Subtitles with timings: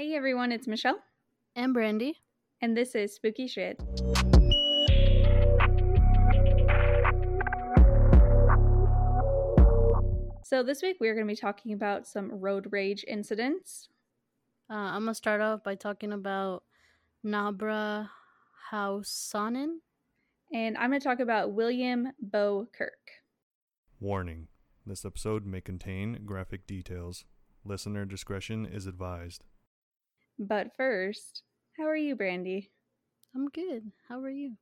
[0.00, 0.98] Hey everyone, it's Michelle,
[1.54, 2.22] And Brandy.
[2.62, 3.78] and this is Spooky Shit.
[10.42, 13.90] So, this week we're going to be talking about some road rage incidents.
[14.70, 16.62] Uh, I'm gonna start off by talking about
[17.22, 18.08] Nabra
[18.72, 19.80] Hassanen.
[20.50, 23.20] And I'm going to talk about William Bo Kirk.
[24.00, 24.48] Warning
[24.86, 27.26] this episode may contain graphic details.
[27.66, 29.44] Listener discretion is advised.
[30.40, 31.42] But first,
[31.78, 32.70] how are you, Brandy?
[33.34, 33.92] I'm good.
[34.08, 34.56] How are you?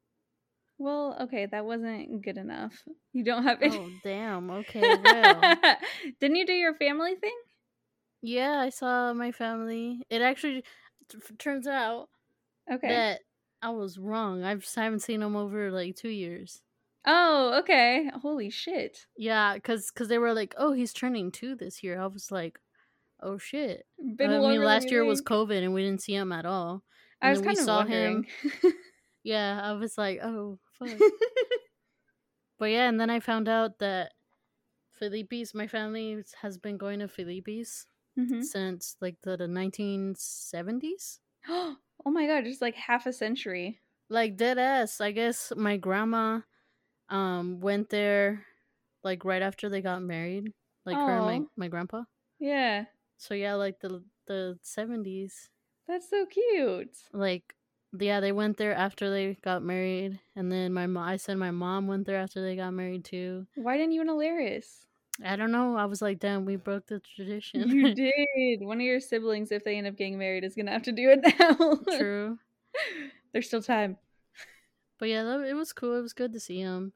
[0.77, 2.83] Well, okay, that wasn't good enough.
[3.12, 3.79] You don't have any.
[3.79, 4.51] Oh damn.
[4.51, 4.83] Okay.
[4.83, 5.41] Well.
[6.21, 7.37] Didn't you do your family thing?
[8.23, 10.02] yeah, I saw my family.
[10.11, 10.62] It actually
[11.09, 12.09] t- turns out
[12.71, 12.88] Okay.
[12.88, 13.21] that
[13.63, 14.45] I was wrong.
[14.45, 16.60] I've I haven't seen them over like two years.
[17.07, 18.10] Oh, okay.
[18.23, 19.07] Holy shit.
[19.16, 22.01] Yeah, cause cause they were like, oh, he's turning two this year.
[22.01, 22.59] I was like,
[23.23, 23.85] oh shit.
[24.17, 25.23] Been I mean, last year was.
[25.23, 26.83] COVID and we didn't see him at all.
[27.21, 28.25] I was kind of saw wondering.
[28.63, 28.73] him.
[29.25, 30.88] Yeah, I was like, oh fuck.
[32.59, 34.13] But yeah, and then I found out that
[34.99, 37.87] Felipe's, my family has been going to Felipe's
[38.19, 38.43] Mhm.
[38.43, 41.19] since like the, the 1970s.
[41.49, 43.80] oh my god, just like half a century.
[44.10, 45.01] Like dead ass.
[45.01, 46.41] I guess my grandma
[47.10, 48.45] um went there
[49.05, 50.53] like right after they got married.
[50.85, 52.03] Like her and my, my grandpa.
[52.41, 52.87] Yeah,
[53.19, 55.49] So yeah, like the the 70s.
[55.87, 56.97] that's so cute.
[57.13, 57.55] Like
[57.99, 61.09] yeah, they went there after they got married, and then my mom.
[61.09, 63.47] I said my mom went there after they got married too.
[63.55, 64.84] Why didn't you and Alaris?
[65.25, 65.77] I don't know.
[65.77, 67.69] I was like, damn, we broke the tradition.
[67.69, 68.65] You did.
[68.65, 71.10] One of your siblings, if they end up getting married, is gonna have to do
[71.10, 71.97] it now.
[71.99, 72.38] True.
[73.32, 73.97] There's still time.
[74.99, 75.97] But yeah, that, it was cool.
[75.97, 76.93] It was good to see him.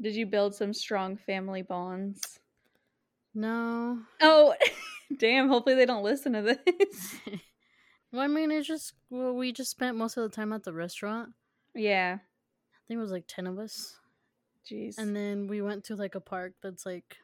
[0.00, 2.38] Did you build some strong family bonds?
[3.34, 3.98] No.
[4.20, 4.54] Oh,
[5.18, 5.48] damn.
[5.48, 7.16] Hopefully they don't listen to this.
[8.12, 10.72] well, I mean, it's just well, we just spent most of the time at the
[10.72, 11.30] restaurant.
[11.74, 12.18] yeah.
[12.18, 13.96] I think it was like ten of us,
[14.70, 14.96] Jeez.
[14.96, 17.16] and then we went to like a park that's like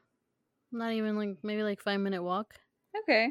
[0.72, 2.54] not even like maybe like five minute walk,
[3.04, 3.28] okay.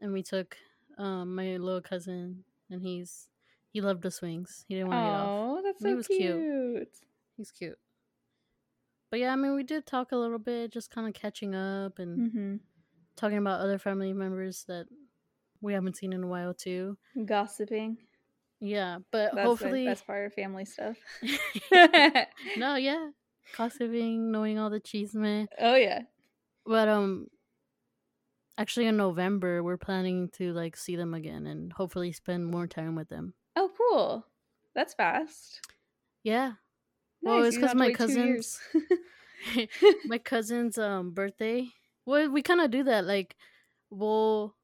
[0.00, 0.56] and we took
[0.96, 3.28] um my little cousin, and he's
[3.70, 4.64] he loved the swings.
[4.66, 5.28] He didn't want to get off.
[5.28, 6.20] Oh, that's He so was cute.
[6.20, 6.88] cute.
[7.36, 7.78] He's cute.
[9.10, 11.98] But yeah, I mean, we did talk a little bit, just kind of catching up
[11.98, 12.56] and Mm-hmm.
[13.18, 14.86] Talking about other family members that
[15.60, 16.96] we haven't seen in a while too.
[17.26, 17.98] Gossiping.
[18.60, 20.96] Yeah, but That's hopefully, best part of family stuff.
[22.56, 23.10] no, yeah,
[23.56, 25.48] gossiping, knowing all the cheese man.
[25.60, 26.02] oh yeah.
[26.66, 27.28] But um,
[28.56, 32.94] actually, in November, we're planning to like see them again and hopefully spend more time
[32.96, 33.34] with them.
[33.56, 34.26] Oh cool.
[34.74, 35.60] That's fast.
[36.24, 36.52] Yeah,
[37.22, 38.60] Well, it's because my to wait two cousins-
[40.06, 41.68] my cousin's um birthday.
[42.08, 43.04] Well, we kind of do that.
[43.04, 43.36] Like,
[43.90, 44.54] we'll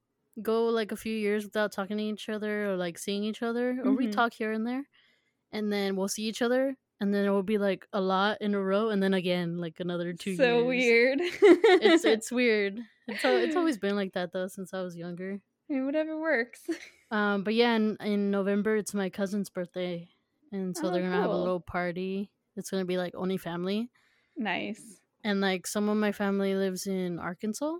[0.40, 3.78] go like a few years without talking to each other or like seeing each other,
[3.84, 4.12] or we Mhm.
[4.12, 4.84] talk here and there,
[5.52, 8.54] and then we'll see each other, and then it will be like a lot in
[8.54, 10.66] a row, and then again like another two so years.
[10.66, 11.20] weird.
[11.20, 12.80] It's it's weird.
[13.06, 15.40] It's it's always been like that though since I was younger.
[15.68, 16.62] I mean, whatever works.
[17.10, 20.08] Um, but yeah, in, in November it's my cousin's birthday,
[20.50, 22.30] and so Oh, they're gonna have a little party.
[22.56, 23.90] It's gonna be like only family,
[24.36, 25.00] nice.
[25.24, 27.78] And like some of my family lives in Arkansas.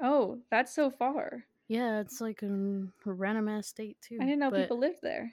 [0.00, 1.44] Oh, that's so far.
[1.68, 4.18] Yeah, it's like a random ass state too.
[4.20, 5.32] I didn't know but- people lived there.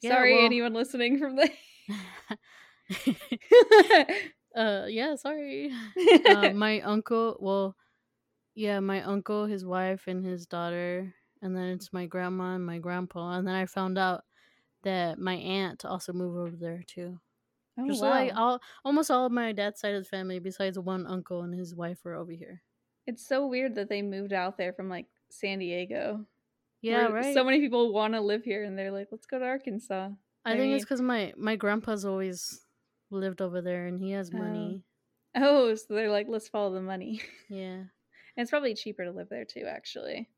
[0.00, 1.50] Yeah, Sorry, well- anyone listening from the.
[4.56, 5.72] uh, yeah, sorry.
[6.26, 7.74] uh, my uncle, well,
[8.54, 12.78] yeah, my uncle, his wife, and his daughter, and then it's my grandma and my
[12.78, 14.24] grandpa, and then I found out
[14.82, 17.18] that my aunt also moved over there too.
[17.78, 18.10] Oh, Just wow.
[18.10, 21.54] like all, almost all of my dad's side of the family, besides one uncle and
[21.54, 22.62] his wife, were over here.
[23.06, 26.24] It's so weird that they moved out there from like San Diego.
[26.80, 27.34] Yeah, right.
[27.34, 30.10] So many people want to live here, and they're like, "Let's go to Arkansas."
[30.44, 32.66] I, think it's because my my grandpa's always
[33.10, 34.38] lived over there, and he has Oh.
[34.38, 34.84] money.
[35.34, 37.88] Oh, so they're like, "Let's follow the money." Yeah, and
[38.36, 39.64] it's probably cheaper to live there too.
[39.66, 40.28] Actually,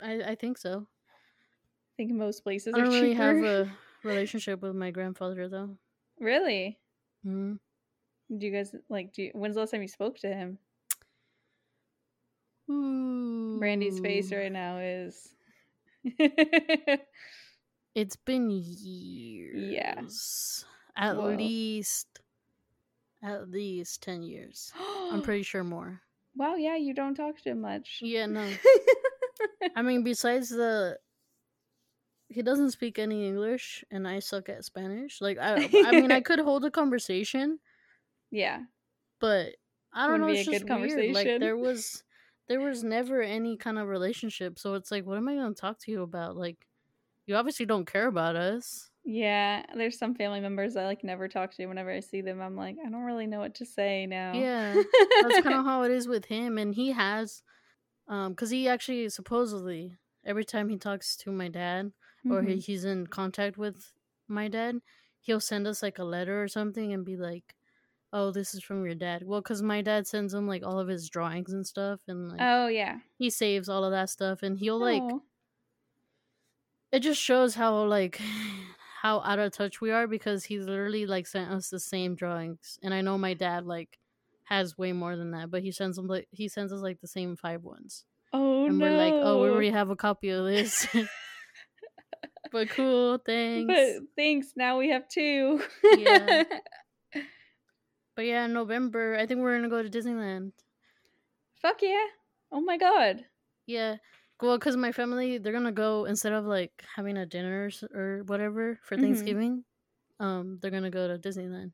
[0.00, 0.86] I I think so.
[1.08, 3.70] I think most places I are don't really have a
[4.04, 5.76] relationship with my grandfather though.
[6.22, 6.78] Really.
[7.26, 7.58] Mm.
[8.36, 9.12] Do you guys like?
[9.12, 10.58] Do you, when's the last time you spoke to him?
[12.66, 15.34] Brandy's face right now is.
[17.94, 19.70] It's been years.
[19.70, 20.64] Yes.
[20.96, 21.34] At Whoa.
[21.34, 22.06] least
[23.22, 24.72] at least 10 years.
[25.12, 26.00] I'm pretty sure more.
[26.34, 27.98] Wow, yeah, you don't talk to him much.
[28.02, 28.48] Yeah, no.
[29.76, 30.98] I mean besides the
[32.34, 35.20] he doesn't speak any English and I suck at Spanish.
[35.20, 37.58] Like I I mean I could hold a conversation,
[38.30, 38.60] yeah.
[39.20, 39.54] but
[39.92, 41.14] I don't Wouldn't know, it's just good weird.
[41.14, 42.02] Like there was
[42.48, 44.58] there was never any kind of relationship.
[44.58, 46.36] So it's like, what am I going to talk to you about?
[46.36, 46.66] Like,
[47.26, 48.90] you obviously don't care about us.
[49.04, 51.66] Yeah, there's some family members I like never talk to.
[51.66, 54.32] Whenever I see them, I'm like, I don't really know what to say now.
[54.34, 54.74] Yeah,
[55.22, 56.58] that's kind of how it is with him.
[56.58, 57.42] And he has,
[58.06, 61.92] um, because he actually supposedly every time he talks to my dad
[62.28, 62.64] or he, Mhm.
[62.64, 63.92] he's in contact with
[64.28, 64.80] my dad,
[65.20, 67.54] he'll send us like a letter or something and be like,
[68.12, 70.88] "Oh, this is from your dad." Well, because my dad sends him like all of
[70.88, 73.00] his drawings and stuff, and like Oh yeah.
[73.18, 75.20] he saves all of that stuff, and he'll like Aw.
[76.90, 78.20] it just shows how like
[79.02, 82.78] how out of touch we are because he literally like sent us the same drawings
[82.82, 83.98] and i know my dad like
[84.44, 87.06] has way more than that but he sends them like he sends us like the
[87.08, 88.84] same five ones Oh and no.
[88.84, 90.86] we're like oh we already have a copy of this
[92.50, 94.52] but cool thanks But thanks.
[94.56, 95.62] Now we have two.
[95.96, 96.42] Yeah.
[98.16, 100.52] but yeah in november i think we're gonna go to disneyland
[101.56, 102.06] Fuck yeah.
[102.50, 103.24] Oh my god.
[103.66, 103.96] yeah
[104.40, 108.78] well because my family they're gonna go instead of like having a dinner or whatever
[108.82, 109.00] for Mhm.
[109.02, 109.64] thanksgiving
[110.20, 111.72] um they're gonna go to disneyland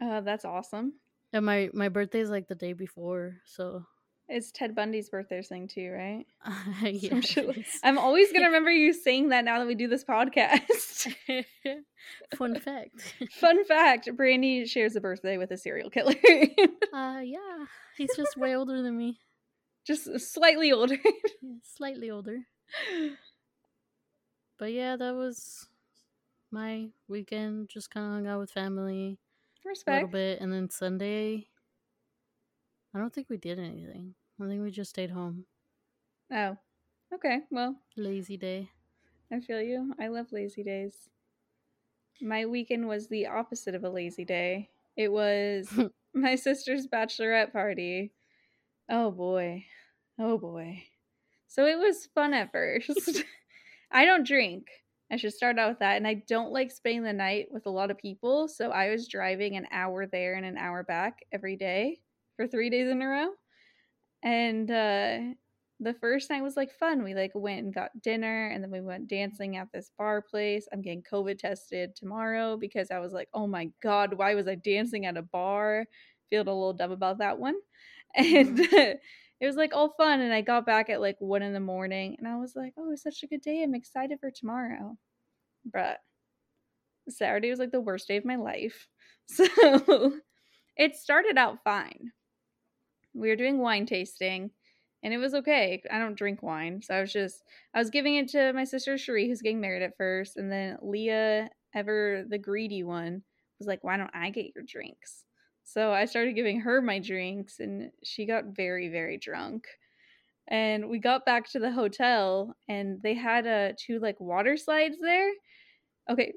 [0.00, 0.94] Uh, that's awesome.
[1.32, 3.84] And my my birthday's like the day before, so
[4.30, 6.26] It's Ted Bundy's birthday thing too, right?
[6.82, 7.08] yeah.
[7.10, 7.80] Some shit it like- is.
[7.82, 11.14] I'm always gonna remember you saying that now that we do this podcast.
[12.36, 13.14] Fun fact.
[13.40, 16.14] Fun fact: Brandy shares a birthday with a serial killer,
[16.92, 17.64] uh, yeah,
[17.96, 19.18] he's just way older than me,
[19.86, 20.98] just slightly older.
[21.42, 22.40] Yeah, slightly older.
[24.58, 25.68] But yeah, that was
[26.50, 27.68] my weekend.
[27.68, 29.18] Just kind of hung out with family
[29.64, 31.47] a little bit, and then Sunday.
[32.94, 34.14] I don't think we did anything.
[34.40, 35.44] I think we just stayed home.
[36.32, 36.56] Oh,
[37.14, 37.40] okay.
[37.50, 38.70] Well, Lazy day.
[39.32, 39.94] I feel you.
[40.00, 41.10] I love lazy days.
[42.20, 44.70] My weekend was the opposite of a lazy day.
[44.96, 45.68] It was
[46.14, 48.12] my sister's bachelorette party.
[48.88, 49.64] Oh boy.
[50.18, 50.82] Oh boy.
[51.46, 53.22] So it was fun at first.
[53.92, 54.66] I don't drink.
[55.10, 55.96] I should start out with that.
[55.96, 58.48] And I don't like spending the night with a lot of people.
[58.48, 62.00] So I was driving an hour there and an hour back every day
[62.38, 63.30] for three days in a row.
[64.22, 65.18] And uh,
[65.80, 67.02] the first night was like fun.
[67.02, 70.68] We like went and got dinner and then we went dancing at this bar place.
[70.72, 74.54] I'm getting COVID tested tomorrow because I was like, oh my God, why was I
[74.54, 75.86] dancing at a bar?
[76.30, 77.56] Feeling a little dumb about that one.
[78.16, 79.00] And it
[79.42, 80.20] was like all fun.
[80.20, 82.90] And I got back at like one in the morning and I was like, oh,
[82.90, 83.62] it's such a good day.
[83.62, 84.96] I'm excited for tomorrow.
[85.70, 85.98] But
[87.10, 88.88] Saturday was like the worst day of my life.
[89.30, 90.12] So
[90.78, 92.12] it started out fine.
[93.18, 94.50] We were doing wine tasting
[95.02, 95.80] and it was okay.
[95.90, 96.82] I don't drink wine.
[96.82, 97.44] So I was just,
[97.74, 100.36] I was giving it to my sister Cherie, who's getting married at first.
[100.36, 103.22] And then Leah, ever the greedy one,
[103.58, 105.24] was like, why don't I get your drinks?
[105.64, 109.66] So I started giving her my drinks and she got very, very drunk.
[110.48, 114.96] And we got back to the hotel and they had uh, two like water slides
[115.00, 115.30] there.
[116.10, 116.32] Okay.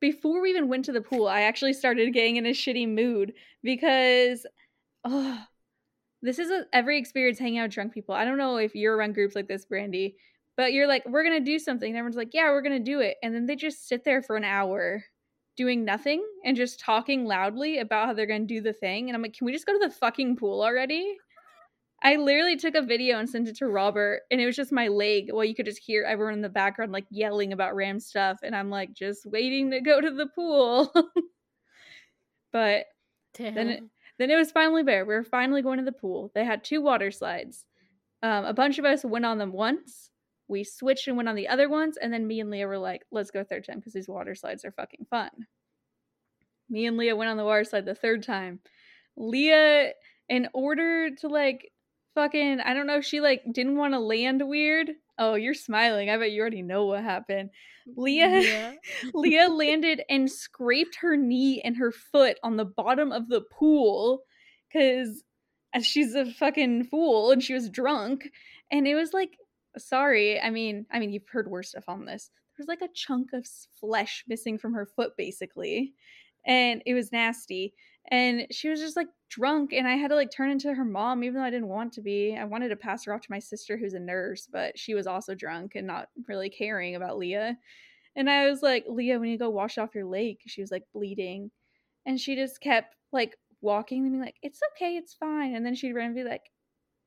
[0.00, 3.34] Before we even went to the pool, I actually started getting in a shitty mood
[3.62, 4.44] because,
[5.04, 5.38] oh,
[6.22, 8.14] this is a, every experience hanging out with drunk people.
[8.14, 10.16] I don't know if you're around groups like this, Brandy,
[10.56, 11.88] but you're like, we're gonna do something.
[11.88, 13.16] And everyone's like, yeah, we're gonna do it.
[13.22, 15.04] And then they just sit there for an hour
[15.56, 19.08] doing nothing and just talking loudly about how they're gonna do the thing.
[19.08, 21.16] And I'm like, can we just go to the fucking pool already?
[22.04, 24.88] I literally took a video and sent it to Robert, and it was just my
[24.88, 25.30] leg.
[25.32, 28.56] Well, you could just hear everyone in the background like yelling about Ram stuff, and
[28.56, 30.92] I'm like just waiting to go to the pool.
[32.52, 32.86] but
[33.34, 33.54] Damn.
[33.54, 33.82] Then it-
[34.22, 35.04] then it was finally there.
[35.04, 36.30] We were finally going to the pool.
[36.34, 37.66] They had two water slides.
[38.22, 40.10] Um, a bunch of us went on them once.
[40.48, 43.04] We switched and went on the other ones, and then me and Leah were like,
[43.10, 45.30] "Let's go third time because these water slides are fucking fun."
[46.68, 48.60] Me and Leah went on the water slide the third time.
[49.16, 49.92] Leah,
[50.28, 51.72] in order to like
[52.14, 54.90] fucking, I don't know, she like didn't want to land weird.
[55.22, 56.10] Oh, you're smiling.
[56.10, 57.50] I bet you already know what happened.
[57.96, 58.72] Leah Yeah.
[59.14, 64.22] Leah landed and scraped her knee and her foot on the bottom of the pool
[64.68, 65.22] because
[65.82, 68.28] she's a fucking fool and she was drunk.
[68.72, 69.38] And it was like,
[69.78, 72.30] sorry, I mean, I mean, you've heard worse stuff on this.
[72.56, 73.46] There's like a chunk of
[73.80, 75.94] flesh missing from her foot, basically,
[76.44, 77.74] and it was nasty.
[78.10, 81.24] And she was just like drunk, and I had to like turn into her mom,
[81.24, 82.36] even though I didn't want to be.
[82.36, 85.06] I wanted to pass her off to my sister, who's a nurse, but she was
[85.06, 87.56] also drunk and not really caring about Leah.
[88.16, 90.84] And I was like, Leah, when you go wash off your leg, she was like
[90.92, 91.50] bleeding.
[92.04, 95.54] And she just kept like walking and being like, it's okay, it's fine.
[95.54, 96.50] And then she'd run and be like,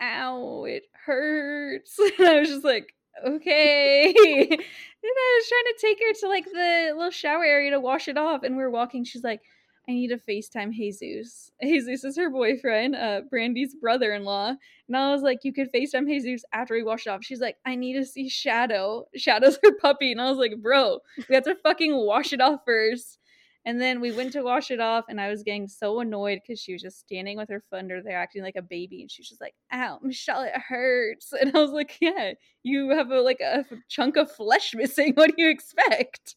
[0.02, 2.00] ow, it hurts.
[2.20, 2.94] And I was just like,
[3.26, 4.08] okay.
[4.18, 4.62] and
[5.04, 8.18] I was trying to take her to like the little shower area to wash it
[8.18, 8.44] off.
[8.44, 9.04] And we were walking.
[9.04, 9.42] She's like,
[9.88, 11.52] I need to FaceTime Jesus.
[11.64, 14.54] Jesus is her boyfriend, uh, Brandy's brother in law.
[14.88, 17.24] And I was like, You could FaceTime Jesus after he wash it off.
[17.24, 19.06] She's like, I need to see Shadow.
[19.16, 20.12] Shadow's her puppy.
[20.12, 21.00] And I was like, Bro,
[21.30, 23.20] we have to fucking wash it off first.
[23.68, 26.60] And then we went to wash it off, and I was getting so annoyed because
[26.62, 29.22] she was just standing with her foot under there, acting like a baby, and she
[29.22, 33.22] was just like, "Ow, Michelle, it hurts." And I was like, "Yeah, you have a
[33.22, 35.14] like a chunk of flesh missing.
[35.16, 36.36] What do you expect?"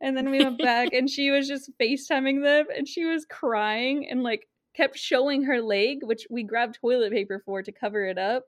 [0.00, 4.06] And then we went back, and she was just FaceTiming them, and she was crying
[4.10, 8.18] and like kept showing her leg, which we grabbed toilet paper for to cover it
[8.18, 8.44] up.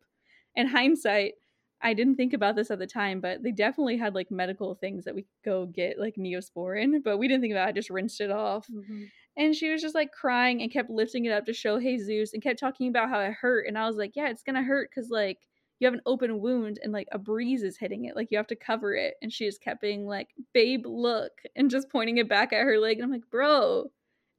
[0.55, 1.35] In hindsight,
[1.81, 5.05] I didn't think about this at the time, but they definitely had like medical things
[5.05, 7.71] that we could go get like neosporin, but we didn't think about it.
[7.71, 8.67] I just rinsed it off.
[8.67, 9.05] Mm-hmm.
[9.37, 12.43] And she was just like crying and kept lifting it up to show Jesus and
[12.43, 13.67] kept talking about how it hurt.
[13.69, 15.39] And I was like, yeah, it's going to hurt because like
[15.79, 18.17] you have an open wound and like a breeze is hitting it.
[18.17, 19.15] Like you have to cover it.
[19.23, 22.79] And she just kept being like, babe, look, and just pointing it back at her
[22.79, 22.97] leg.
[22.97, 23.91] And I'm like, bro,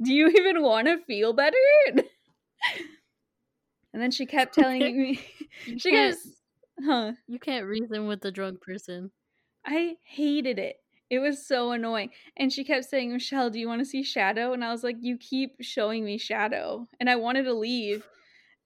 [0.02, 1.58] do you even want to feel better?
[3.94, 5.22] and then she kept telling me,
[5.78, 6.16] she goes,
[6.86, 7.12] Huh.
[7.28, 9.12] You can't reason with a drunk person.
[9.66, 10.78] I hated it.
[11.10, 12.12] It was so annoying.
[12.38, 14.54] And she kept saying, Michelle, do you want to see Shadow?
[14.54, 16.88] And I was like, You keep showing me Shadow.
[17.00, 18.06] And I wanted to leave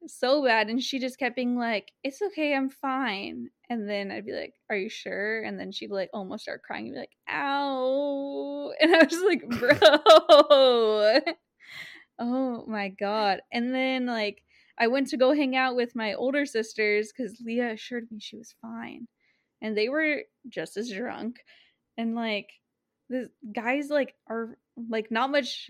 [0.07, 0.69] so bad.
[0.69, 3.49] And she just kept being like, It's okay, I'm fine.
[3.69, 5.41] And then I'd be like, Are you sure?
[5.43, 8.71] And then she'd like almost start crying and be like, Ow.
[8.81, 11.19] And I was like, Bro.
[12.19, 13.41] oh my God.
[13.51, 14.43] And then like
[14.77, 18.37] I went to go hang out with my older sisters because Leah assured me she
[18.37, 19.07] was fine.
[19.61, 21.37] And they were just as drunk.
[21.97, 22.49] And like
[23.09, 24.57] the guys like are
[24.89, 25.69] like not much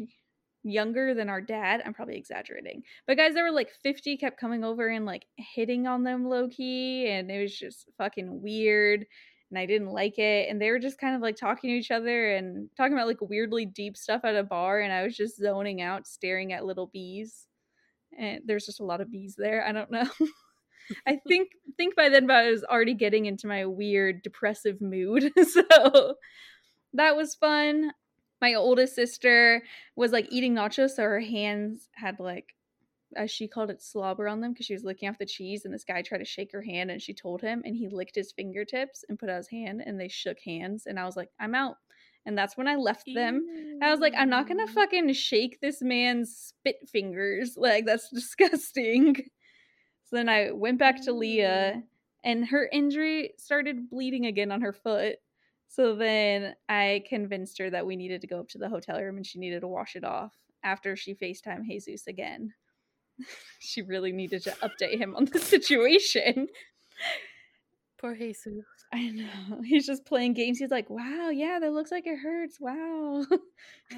[0.63, 1.81] younger than our dad.
[1.85, 2.83] I'm probably exaggerating.
[3.05, 6.47] But guys that were like 50 kept coming over and like hitting on them low
[6.47, 9.05] key and it was just fucking weird
[9.51, 11.91] and I didn't like it and they were just kind of like talking to each
[11.91, 15.37] other and talking about like weirdly deep stuff at a bar and I was just
[15.37, 17.47] zoning out staring at little bees
[18.17, 19.65] and there's just a lot of bees there.
[19.65, 20.07] I don't know.
[21.07, 25.31] I think think by then I was already getting into my weird depressive mood.
[25.51, 26.15] so
[26.93, 27.91] that was fun.
[28.43, 29.63] My oldest sister
[29.95, 32.53] was like eating nachos, so her hands had like
[33.15, 35.73] as she called it slobber on them because she was licking off the cheese and
[35.73, 38.33] this guy tried to shake her hand and she told him and he licked his
[38.33, 41.55] fingertips and put out his hand and they shook hands and I was like, I'm
[41.55, 41.77] out.
[42.25, 43.45] And that's when I left them.
[43.81, 47.55] I was like, I'm not gonna fucking shake this man's spit fingers.
[47.57, 49.15] Like, that's disgusting.
[50.03, 51.81] So then I went back to Leah,
[52.25, 55.15] and her injury started bleeding again on her foot.
[55.73, 59.17] So then I convinced her that we needed to go up to the hotel room
[59.17, 60.31] and she needed to wash it off
[60.63, 62.53] after she FaceTime Jesus again.
[63.59, 66.47] she really needed to update him on the situation.
[67.99, 68.53] Poor Jesus.
[68.93, 69.61] I know.
[69.65, 70.59] He's just playing games.
[70.59, 72.57] He's like, wow, yeah, that looks like it hurts.
[72.59, 73.25] Wow.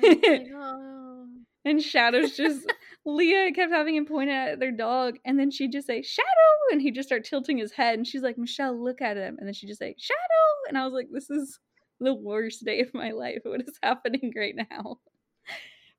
[0.03, 1.27] Oh
[1.65, 2.71] and Shadow's just,
[3.05, 5.15] Leah kept having him point at their dog.
[5.25, 6.25] And then she'd just say, Shadow.
[6.71, 7.95] And he'd just start tilting his head.
[7.95, 9.37] And she's like, Michelle, look at him.
[9.37, 10.69] And then she'd just say, Shadow.
[10.69, 11.59] And I was like, this is
[11.99, 13.39] the worst day of my life.
[13.43, 14.97] What is happening right now?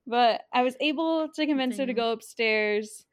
[0.06, 3.04] But I was able to convince her to go upstairs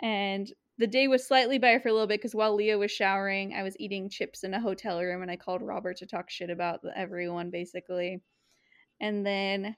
[0.00, 0.48] and
[0.78, 3.62] the day was slightly better for a little bit because while Leah was showering, I
[3.62, 6.80] was eating chips in a hotel room and I called Robert to talk shit about
[6.96, 8.22] everyone basically.
[9.00, 9.76] And then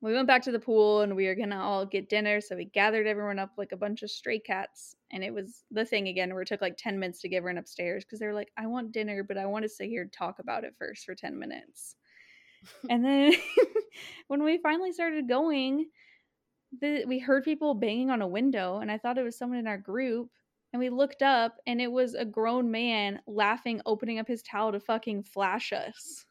[0.00, 2.40] we went back to the pool and we were gonna all get dinner.
[2.40, 4.94] So we gathered everyone up like a bunch of stray cats.
[5.10, 7.58] And it was the thing again where it took like 10 minutes to get everyone
[7.58, 10.12] upstairs because they were like, I want dinner, but I want to sit here and
[10.12, 11.96] talk about it first for 10 minutes.
[12.90, 13.32] and then
[14.28, 15.86] when we finally started going,
[16.80, 19.66] the, we heard people banging on a window and I thought it was someone in
[19.66, 20.30] our group.
[20.72, 24.72] And we looked up and it was a grown man laughing, opening up his towel
[24.72, 26.26] to fucking flash us.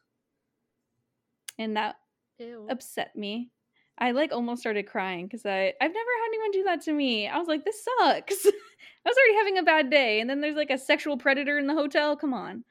[1.58, 1.96] And that
[2.38, 2.68] Ew.
[2.70, 3.50] upset me.
[3.98, 7.26] I like almost started crying because I I've never had anyone do that to me.
[7.26, 8.46] I was like, this sucks.
[8.46, 11.66] I was already having a bad day, and then there's like a sexual predator in
[11.66, 12.16] the hotel.
[12.16, 12.64] Come on.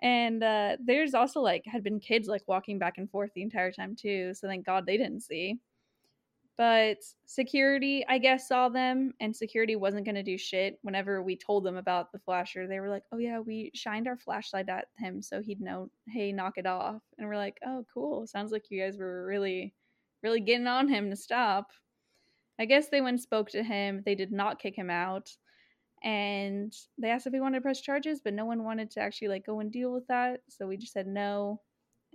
[0.00, 3.72] And uh, there's also like had been kids like walking back and forth the entire
[3.72, 4.32] time too.
[4.34, 5.58] So thank God they didn't see.
[6.58, 10.78] But security, I guess, saw them, and security wasn't going to do shit.
[10.82, 14.18] Whenever we told them about the flasher, they were like, oh, yeah, we shined our
[14.18, 17.02] flashlight at him so he'd know, hey, knock it off.
[17.18, 18.26] And we're like, oh, cool.
[18.26, 19.74] Sounds like you guys were really,
[20.22, 21.70] really getting on him to stop.
[22.60, 24.02] I guess they went spoke to him.
[24.04, 25.30] They did not kick him out.
[26.04, 29.28] And they asked if we wanted to press charges, but no one wanted to actually
[29.28, 30.40] like go and deal with that.
[30.48, 31.60] So we just said no.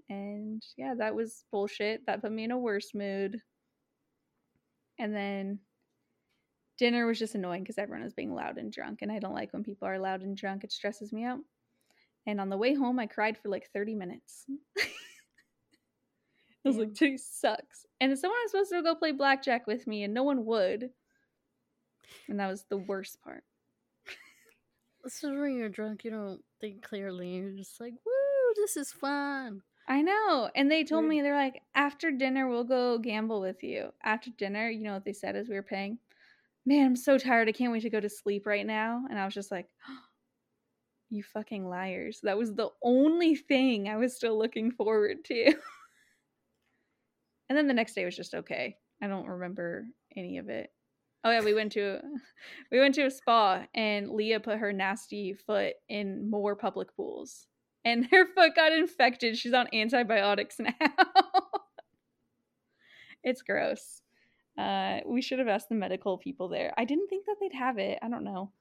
[0.10, 2.06] And yeah, that was bullshit.
[2.06, 3.42] That put me in a worse mood.
[5.00, 5.60] And then
[6.78, 9.00] dinner was just annoying because everyone was being loud and drunk.
[9.02, 11.40] And I don't like when people are loud and drunk, it stresses me out.
[12.26, 14.46] And on the way home, I cried for like 30 minutes.
[14.78, 17.86] I was like, titties sucks.
[18.02, 20.90] And someone was supposed to go play blackjack with me, and no one would.
[22.28, 23.44] And that was the worst part.
[25.04, 27.36] This is when you're drunk, you don't think clearly.
[27.36, 29.62] You're just like, woo, this is fun.
[29.88, 30.50] I know.
[30.54, 33.94] And they told me, they're like, after dinner, we'll go gamble with you.
[34.04, 35.98] After dinner, you know what they said as we were paying?
[36.66, 37.48] Man, I'm so tired.
[37.48, 39.04] I can't wait to go to sleep right now.
[39.10, 39.68] And I was just like,
[41.10, 42.20] you fucking liars.
[42.24, 45.46] That was the only thing I was still looking forward to.
[47.50, 48.76] and then the next day was just okay.
[49.02, 49.86] I don't remember
[50.18, 50.70] any of it.
[51.24, 52.00] Oh yeah, we went to
[52.72, 57.48] we went to a spa and Leah put her nasty foot in more public pools.
[57.88, 59.38] And her foot got infected.
[59.38, 60.74] She's on antibiotics now.
[63.24, 64.02] it's gross.
[64.58, 66.74] Uh, we should have asked the medical people there.
[66.78, 68.00] I didn't think that they'd have it.
[68.02, 68.52] I don't know.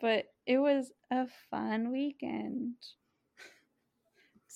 [0.00, 2.74] But it was a fun weekend.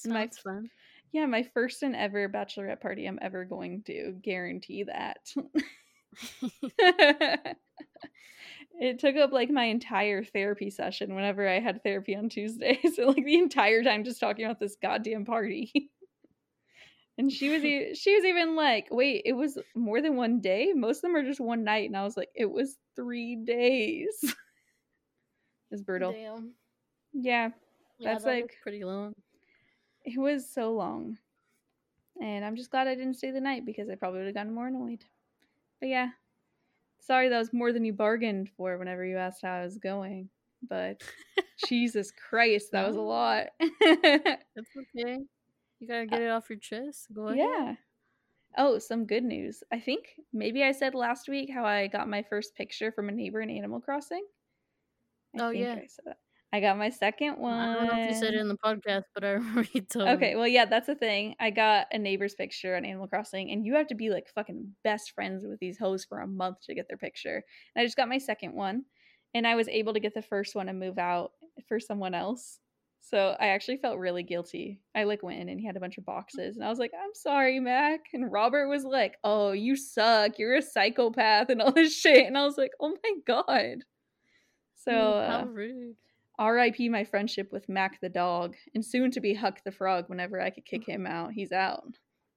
[0.07, 0.71] My- Sounds fun.
[1.11, 4.13] Yeah, my first and ever bachelorette party I'm ever going to.
[4.23, 5.33] Guarantee that.
[8.81, 12.79] it took up like my entire therapy session whenever I had therapy on Tuesdays.
[12.97, 15.91] So like the entire time just talking about this goddamn party.
[17.19, 20.73] and she was e- she was even like, "Wait, it was more than one day?
[20.75, 24.35] Most of them are just one night." And I was like, "It was 3 days."
[25.71, 26.13] it's brutal.
[26.13, 26.53] Damn.
[27.13, 27.51] Yeah,
[27.99, 29.13] Yeah, That's that like- pretty long.
[30.05, 31.19] it was so long.
[32.21, 34.53] And I'm just glad I didn't stay the night because I probably would have gotten
[34.55, 35.05] more annoyed.
[35.81, 36.09] But yeah.
[37.09, 40.29] Sorry that was more than you bargained for whenever you asked how I was going.
[40.69, 41.03] But
[41.67, 43.47] Jesus Christ, that was a lot.
[43.61, 45.19] It's okay.
[45.81, 47.07] You gotta uh get it off your chest.
[47.15, 47.39] Go ahead.
[47.39, 47.75] yeah.
[48.59, 49.63] Oh, some good news.
[49.73, 53.13] I think maybe I said last week how I got my first picture from a
[53.13, 54.25] neighbor in Animal Crossing.
[55.39, 55.73] I Oh, think yeah.
[55.75, 56.17] I said that.
[56.53, 57.53] I got my second one.
[57.61, 60.09] I don't know if you said it in the podcast, but I remember you told
[60.09, 60.37] Okay, me.
[60.37, 61.35] well, yeah, that's the thing.
[61.39, 64.75] I got a neighbor's picture on Animal Crossing, and you have to be like fucking
[64.83, 67.43] best friends with these hoes for a month to get their picture.
[67.75, 68.85] And I just got my second one,
[69.35, 71.33] and I was able to get the first one and move out
[71.69, 72.59] for someone else.
[73.01, 74.81] So I actually felt really guilty.
[74.95, 76.93] I like went in and he had a bunch of boxes, and I was like,
[76.95, 80.39] "I'm sorry, Mac." And Robert was like, "Oh, you suck.
[80.39, 82.27] You're a psychopath," and all this shit.
[82.27, 83.85] And I was like, "Oh my god."
[84.75, 85.97] So Mm, uh, How rude.
[86.39, 86.89] R.I.P.
[86.89, 90.09] my friendship with Mac the dog, and soon to be Huck the frog.
[90.09, 91.99] Whenever I could kick him out, he's out.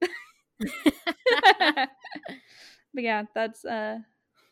[0.60, 1.88] but
[2.94, 3.98] yeah, that's uh,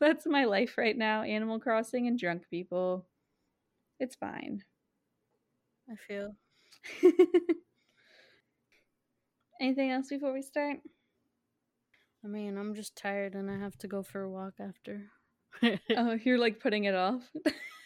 [0.00, 1.22] that's my life right now.
[1.22, 3.06] Animal Crossing and drunk people.
[3.98, 4.62] It's fine.
[5.90, 6.36] I feel.
[9.60, 10.78] Anything else before we start?
[12.24, 15.10] I mean, I'm just tired and I have to go for a walk after.
[15.96, 17.22] Oh, you're like putting it off.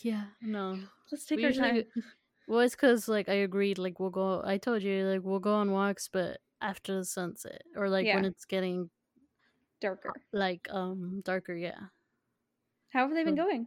[0.00, 0.78] yeah, no.
[1.10, 2.02] Let's take We our usually time.
[2.48, 4.42] Well, it's because like I agreed, like we'll go.
[4.44, 8.24] I told you, like we'll go on walks, but after the sunset or like when
[8.24, 8.88] it's getting
[9.80, 10.12] Darker.
[10.32, 11.54] like um darker.
[11.54, 11.78] Yeah,
[12.90, 13.66] How have they been So- going?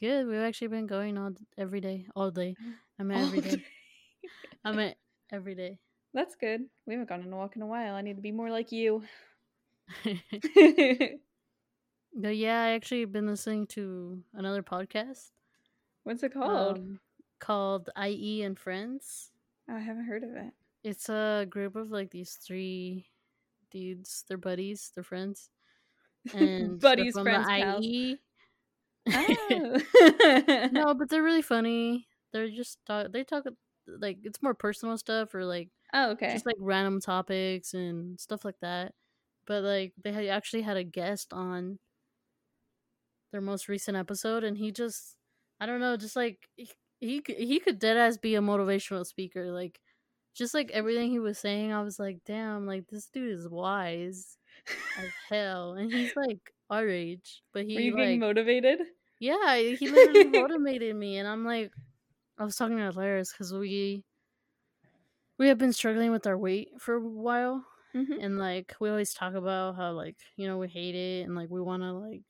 [0.00, 0.26] good.
[0.26, 2.56] We've actually been going all every day, all day.
[2.98, 3.56] I mean every day.
[3.56, 3.64] day.
[4.64, 4.94] I mean
[5.32, 5.78] every day.
[6.12, 6.62] That's good.
[6.86, 7.94] We haven't gone on a walk in a while.
[7.94, 9.02] I need to be more like you.
[12.14, 15.30] but yeah, I actually been listening to another podcast
[16.04, 16.78] What's it called?
[16.78, 17.00] um,
[17.40, 19.30] called IE and Friends.
[19.68, 20.52] Oh, I haven't heard of it.
[20.82, 23.06] It's a group of like these three
[23.70, 24.24] dudes.
[24.28, 24.92] They're buddies.
[24.94, 25.50] They're friends.
[26.34, 27.84] And Buddies, friends, the pals.
[27.84, 28.18] IE.
[29.12, 30.68] Oh.
[30.72, 32.08] no, but they're really funny.
[32.32, 33.12] They're just talk.
[33.12, 33.44] They talk
[33.86, 36.32] like it's more personal stuff or like oh, okay.
[36.32, 38.94] just like random topics and stuff like that.
[39.46, 41.78] But like they had actually had a guest on
[43.34, 45.18] their most recent episode, and he just
[45.60, 46.70] I don't know, just like he
[47.00, 49.52] he could, he could dead ass be a motivational speaker.
[49.52, 49.80] Like
[50.34, 54.38] just like everything he was saying, I was like, damn, like this dude is wise
[54.96, 58.80] as hell, and he's like our age, but he Were you like getting motivated?
[59.20, 61.72] yeah, he literally motivated me, and I'm like,
[62.38, 64.04] I was talking to Laris because we
[65.38, 68.20] we have been struggling with our weight for a while, Mhm.
[68.20, 71.50] and like we always talk about how like you know we hate it and like
[71.50, 72.22] we want to like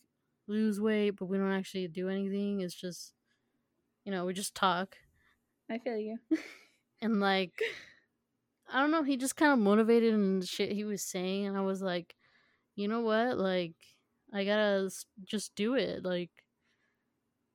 [0.47, 2.61] lose weight, but we don't actually do anything.
[2.61, 3.15] It's just
[4.05, 4.99] you know we just talk,
[5.71, 6.19] I feel you.
[7.03, 7.63] and like
[8.69, 11.57] I don't know, he just kind of motivated and the shit he was saying, and
[11.57, 12.17] I was like,
[12.77, 13.75] you know what, like
[14.33, 14.91] I gotta
[15.25, 16.31] just do it, like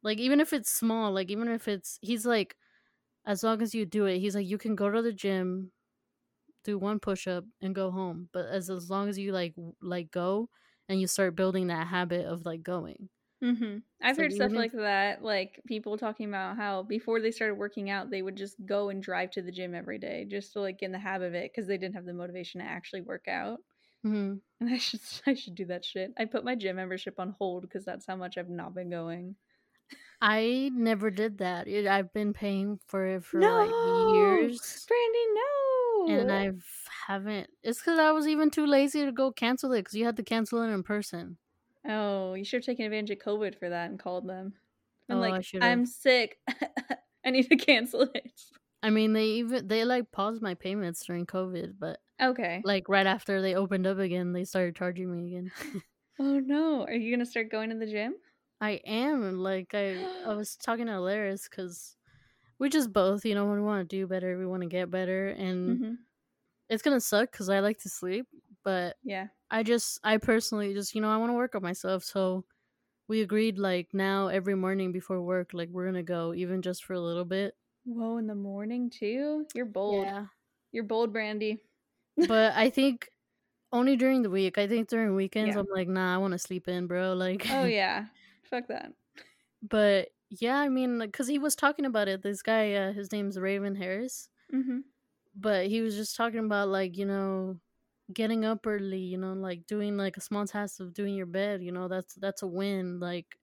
[0.01, 2.55] like even if it's small like even if it's he's like
[3.25, 5.71] as long as you do it he's like you can go to the gym
[6.63, 10.49] do one push-up and go home but as as long as you like like go
[10.89, 13.09] and you start building that habit of like going
[13.43, 13.77] Mm-hmm.
[14.01, 17.89] I've So heard stuff like that, like people talking about how before they started working
[17.89, 20.79] out, they would just go and drive to the gym every day just to like
[20.79, 23.27] get in the habit of it because they didn't have the motivation to actually work
[23.29, 23.61] out.
[24.03, 26.13] hmm And I should I should do that shit.
[26.17, 29.35] I put my gym membership on hold because that's how much I've not been going.
[30.21, 31.67] I never did that.
[31.67, 35.58] It, I've been paying for it for like years, Brandy, no.
[36.09, 36.51] And I
[37.07, 37.49] haven't.
[37.63, 40.23] It's because I was even too lazy to go cancel it because you had to
[40.23, 41.37] cancel it in person.
[41.87, 44.53] Oh, you should have taken advantage of COVID for that and called them.
[45.09, 45.45] I'm Oh, like.
[45.61, 46.39] I'm sick.
[47.25, 48.41] I need to cancel it.
[48.81, 52.63] I mean, they even they like paused my payments during COVID, but Okay.
[52.63, 55.51] like right after they opened up again, they started charging me again.
[56.19, 56.83] Oh no.
[56.85, 58.15] Are you gonna start going to the gym?
[58.61, 61.95] I am like I I was talking to Alaris because
[62.59, 65.29] we just both you know we want to do better, we want to get better,
[65.29, 65.93] and hmm
[66.69, 68.27] it's gonna suck because I like to sleep,
[68.63, 69.27] but Yeah.
[69.51, 72.45] I just I personally just you know I want to work on myself, so
[73.07, 76.93] we agreed like now every morning before work like we're gonna go even just for
[76.93, 77.55] a little bit.
[77.85, 79.45] Whoa, in the morning too?
[79.55, 80.05] You're bold.
[80.05, 80.25] Yeah,
[80.71, 81.63] You're bold, Brandy.
[82.27, 83.09] but I think
[83.71, 84.57] only during the week.
[84.57, 85.61] I think during weekends Yeah.
[85.61, 87.13] I'm like nah I want to sleep in, bro.
[87.13, 88.05] Like Oh yeah.
[88.49, 88.93] Fuck that.
[89.69, 92.21] but yeah, I mean because he was talking about it.
[92.23, 94.29] This guy, uh, his name's Raven Harris.
[94.53, 94.79] Mm-hmm.
[95.35, 97.57] but he was just talking about like you know
[98.11, 101.61] getting up early you know like doing like a small task of doing your bed
[101.61, 103.37] you know that's that's a win like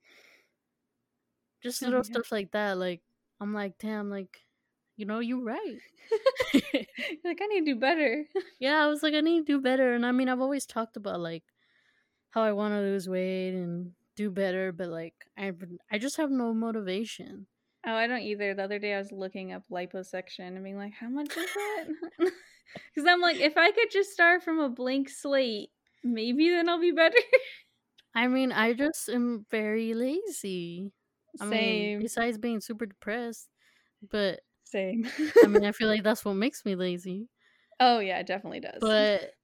[1.62, 2.10] just Oh, little yeah.
[2.12, 3.02] stuff like that like
[3.40, 4.38] i'm like damn like
[4.96, 5.78] you know you're right
[7.24, 8.24] like I need to do better.
[8.60, 10.96] yeah i was like i need to do better and i mean i've always talked
[10.96, 11.44] about like
[12.30, 15.52] how i want to lose weight and do better but like i
[15.90, 17.46] i just have no motivation
[17.86, 18.54] Oh, I don't either.
[18.54, 21.88] The other day I was looking up liposuction and being like, how much is it?
[22.18, 22.32] Because
[23.06, 25.70] I'm like, if I could just start from a blank slate,
[26.02, 27.16] maybe then I'll be better.
[28.14, 30.92] i mean i just am very lazy
[31.38, 31.98] I mean, Same.
[31.98, 33.50] besides being super depressed,
[34.00, 35.06] but Same.
[35.42, 37.28] I mean, I feel like that's what makes me lazy.
[37.80, 38.80] oh yeah, it definitely does.
[38.80, 39.34] But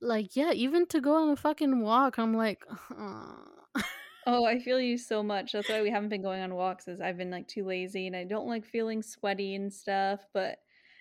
[0.00, 3.59] like, yeah, even to go on a fucking walk, I'm like, "Aw."
[4.26, 5.52] Oh, I feel you so much.
[5.52, 8.14] That's why we haven't been going on walks is I've been like too lazy and
[8.16, 10.58] I don't like feeling sweaty and stuff, but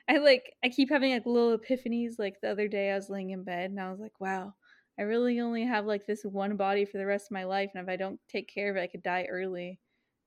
[0.07, 3.31] I like I keep having like little epiphanies like the other day I was laying
[3.31, 4.55] in bed and I was like, wow,
[4.97, 7.83] I really only have like this one body for the rest of my life and
[7.83, 9.81] if I don't take care of it I could die early.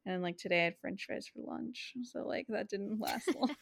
[0.04, 1.94] And then like today I had french fries for lunch.
[2.02, 3.56] So like that didn't last long.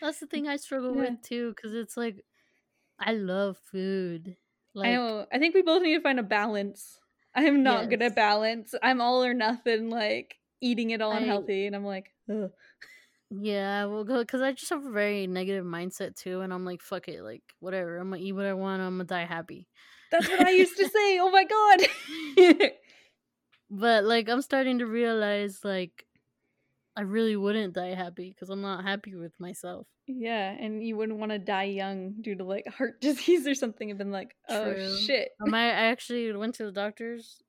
[0.00, 0.96] that's the thing I struggle Yeah.
[0.96, 2.24] with too, because it's like,
[2.98, 4.38] I love food.
[4.74, 5.26] Like, I know.
[5.32, 7.00] I think we both need to find a balance.
[7.34, 8.10] I'm not good Yes.
[8.10, 8.74] at balance.
[8.82, 12.50] I'm all or nothing like eating it all I- unhealthy and I'm like, Ugh.
[13.30, 16.80] yeah, we'll go because I just have a very negative mindset too, and I'm like,
[16.82, 17.98] fuck it, like whatever.
[17.98, 18.80] I'm gonna eat what I want.
[18.82, 19.66] I'm gonna die happy.
[20.10, 21.18] That's what I used to say.
[21.18, 22.70] Oh my god.
[23.70, 26.04] But like, I'm starting to realize like,
[26.96, 29.86] I really wouldn't die happy because I'm not happy with myself.
[30.06, 33.90] yeah, and you wouldn't want to die young due to like heart disease or something
[33.90, 34.96] and been like, oh True.
[34.98, 35.30] shit.
[35.40, 37.42] Um, I, I actually went to the doctors.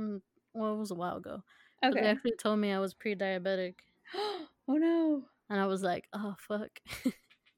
[0.00, 0.20] mm,
[0.54, 1.42] Well, it was a while ago.
[1.80, 3.74] But they actually told me I was pre-diabetic,
[4.14, 5.22] oh no.
[5.50, 6.70] and I was like, "Oh fuck."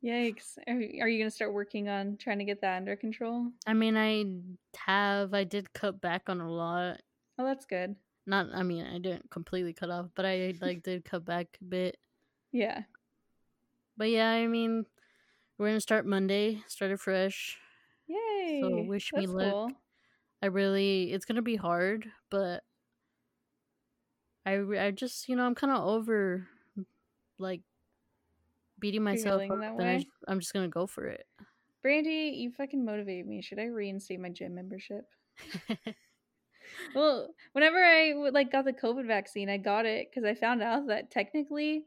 [0.05, 0.59] Yikes.
[0.67, 3.49] Are, are you going to start working on trying to get that under control?
[3.67, 4.25] I mean, I
[4.77, 5.33] have.
[5.35, 7.01] I did cut back on a lot.
[7.39, 7.97] Oh, that's good.
[8.27, 8.49] Not.
[8.55, 11.99] I mean, I didn't completely cut off, but I like did cut back a bit.
[12.53, 12.83] Yeah.
[13.97, 14.87] But yeah, I mean,
[15.59, 16.63] we're gonna start Monday.
[16.67, 17.59] Started fresh.
[18.07, 18.61] Yay.
[18.63, 19.51] So wish me luck.
[19.51, 19.71] cool.
[20.43, 21.13] I really.
[21.13, 22.63] It's gonna be hard, but
[24.47, 24.59] I.
[24.79, 26.47] I just you know I'm kind of over,
[27.39, 27.63] like,
[28.79, 29.59] beating myself up.
[29.61, 31.27] that and I, just- I'm just gonna go for it.
[31.83, 33.43] Brandy, you fucking motivate me.
[33.43, 35.05] Should I reinstate my gym membership?
[36.95, 40.87] Well, whenever I like got the COVID vaccine, I got it because I found out
[40.89, 41.87] that technically,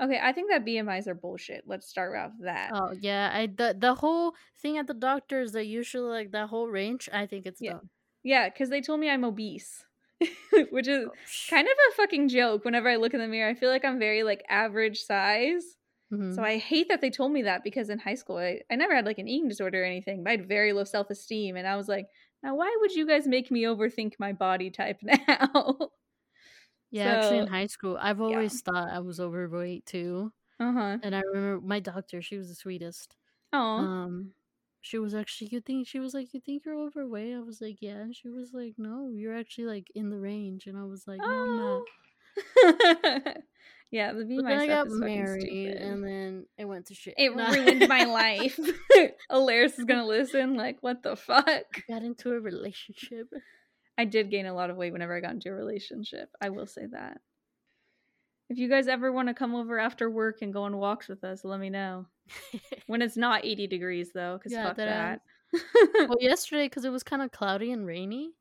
[0.00, 1.64] okay, I think that BMIs are bullshit.
[1.68, 2.74] Let's start out with that.
[2.74, 6.48] Oh yeah, I the the whole thing at the doctor is that usually like that
[6.50, 7.08] whole range.
[7.12, 7.72] I think it's Yeah.
[7.72, 7.90] dumb.
[8.22, 9.84] Yeah, because they told me I'm obese,
[10.70, 11.16] which is Oh,
[11.48, 12.64] kind of a fucking joke.
[12.64, 15.76] Whenever I look in the mirror, I feel like I'm very like average size.
[16.10, 16.30] Mhm.
[16.30, 18.94] So I hate that they told me that because in high school I, I never
[18.94, 21.66] had like an eating disorder or anything, but I had very low self esteem, and
[21.68, 22.08] I was like,
[22.44, 25.90] now why would you guys make me overthink my body type now?
[26.90, 30.32] yeah, actually in high school, I've always thought I was overweight too.
[30.60, 30.98] uh huh.
[31.02, 33.16] And I remember my doctor; she was the sweetest.
[33.52, 33.58] Oh.
[33.58, 34.34] Um,
[34.80, 37.34] she was actually, you think she was like, you think you're overweight?
[37.34, 37.96] I was like, yeah.
[37.96, 40.66] And she was like, no, you're actually like in the range.
[40.66, 43.36] And I was like, no, I'm not.
[43.94, 47.14] yeah, the BMI But then I got married, and then it went to shit.
[47.16, 47.50] it Nah.
[47.50, 48.58] ruined my life.
[49.30, 50.56] Alaris is gonna listen.
[50.56, 51.64] Like, what the fuck?
[51.88, 53.28] Got into a relationship.
[53.96, 56.28] I did gain a lot of weight whenever I got into a relationship.
[56.40, 57.20] I will say that.
[58.50, 61.22] If you guys ever want to come over after work and go on walks with
[61.22, 62.06] us, let me know.
[62.88, 65.20] when it's not 80 degrees though, because Yeah, fuck that
[65.52, 65.68] that.
[66.08, 68.32] well, yesterday because it was kind of cloudy and rainy,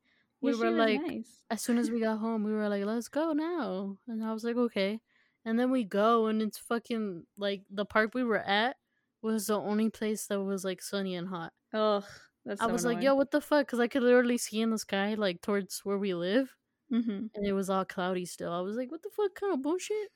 [0.41, 1.43] we Yeah, were like, nice.
[1.51, 3.97] as soon as we got home, we were like, let's go now.
[4.07, 4.99] And I was like, okay.
[5.45, 8.77] And then we go, and it's fucking like the park we were at
[9.21, 11.53] was the only place that was like sunny and hot.
[11.73, 12.03] Ugh,
[12.45, 13.65] that's I so was like, yo, what the fuck?
[13.67, 16.55] Because I could literally see in the sky, like towards where we live,
[16.89, 18.51] hmm and it was all cloudy still.
[18.53, 20.09] I was like, what the fuck kind of bullshit?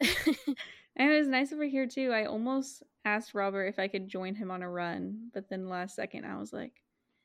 [0.96, 2.12] And it was nice over here too.
[2.12, 5.96] I almost asked Robert if I could join him on a run, but then last
[5.96, 6.82] second I was like,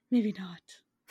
[0.10, 0.62] maybe not.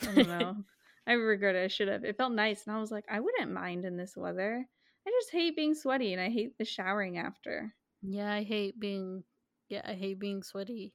[0.01, 0.65] I don't know.
[1.07, 1.63] I regret it.
[1.63, 2.03] I should have.
[2.03, 4.67] It felt nice, and I was like, I wouldn't mind in this weather.
[5.09, 7.73] I just hate being sweaty, and I hate the showering after.
[8.03, 9.23] yeah, I hate being.
[9.69, 10.93] Yeah, I hate being sweaty.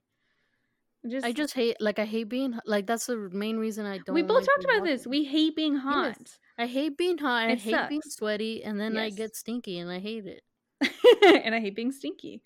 [1.08, 2.86] Just, I just hate, like, I hate being like.
[2.86, 4.14] That's the main reason I don't.
[4.14, 5.06] we both like talked about this.
[5.06, 6.16] We hate being hot,
[6.58, 7.44] I hate being hot.
[7.44, 10.42] and I hate being sweaty, and then I get stinky, and I hate it.
[11.44, 12.42] and I hate being stinky.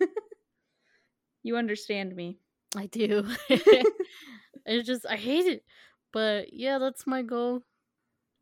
[1.42, 2.38] you understand me.
[2.76, 3.26] I do.
[3.48, 5.64] it's just I hate it.
[6.12, 7.62] But yeah, that's my goal.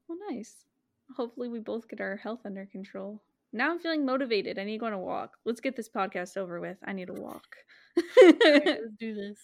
[0.07, 0.55] Well, nice.
[1.17, 3.23] Hopefully, we both get our health under control.
[3.53, 4.59] Now I'm feeling motivated.
[4.59, 5.37] I need to go on a walk.
[5.45, 6.77] Let's get this podcast over with.
[6.85, 7.47] I need a walk.
[8.23, 9.39] Alright, let's do this.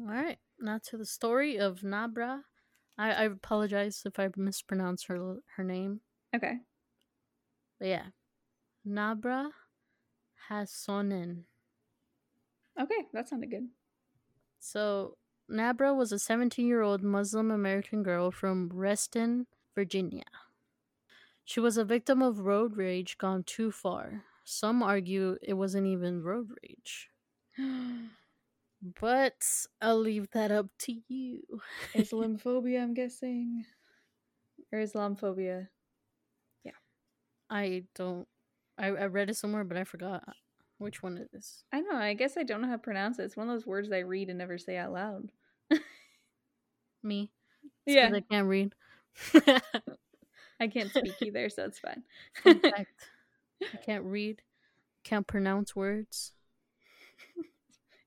[0.00, 2.40] All right, now to the story of Nabra.
[2.96, 6.00] I, I apologize if I mispronounce her her name.
[6.34, 6.54] okay.
[7.78, 8.06] But yeah,
[8.86, 9.50] Nabra
[10.50, 11.42] Hassanen.
[12.80, 13.68] Okay, that sounded good.
[14.60, 15.16] So
[15.50, 19.46] Nabra was a 17 year old Muslim American girl from Reston,
[19.78, 20.24] Virginia.
[21.44, 24.24] She was a victim of road rage gone too far.
[24.44, 27.10] Some argue it wasn't even road rage.
[29.00, 29.44] But
[29.80, 31.42] I'll leave that up to you.
[31.94, 33.64] Islamophobia, I'm guessing.
[34.72, 35.68] Or Islamophobia.
[36.64, 36.72] Yeah.
[37.50, 38.28] I don't.
[38.78, 40.24] I, I read it somewhere, but I forgot
[40.78, 41.64] which one it is.
[41.72, 41.96] I know.
[41.96, 43.24] I guess I don't know how to pronounce it.
[43.24, 45.32] It's one of those words I read and never say out loud.
[47.02, 47.30] Me.
[47.86, 48.10] It's Yeah.
[48.14, 48.74] I can't read.
[50.60, 52.02] I can't speak either, so it's fine.
[52.74, 54.42] I can't read.
[55.04, 56.32] Can't pronounce words.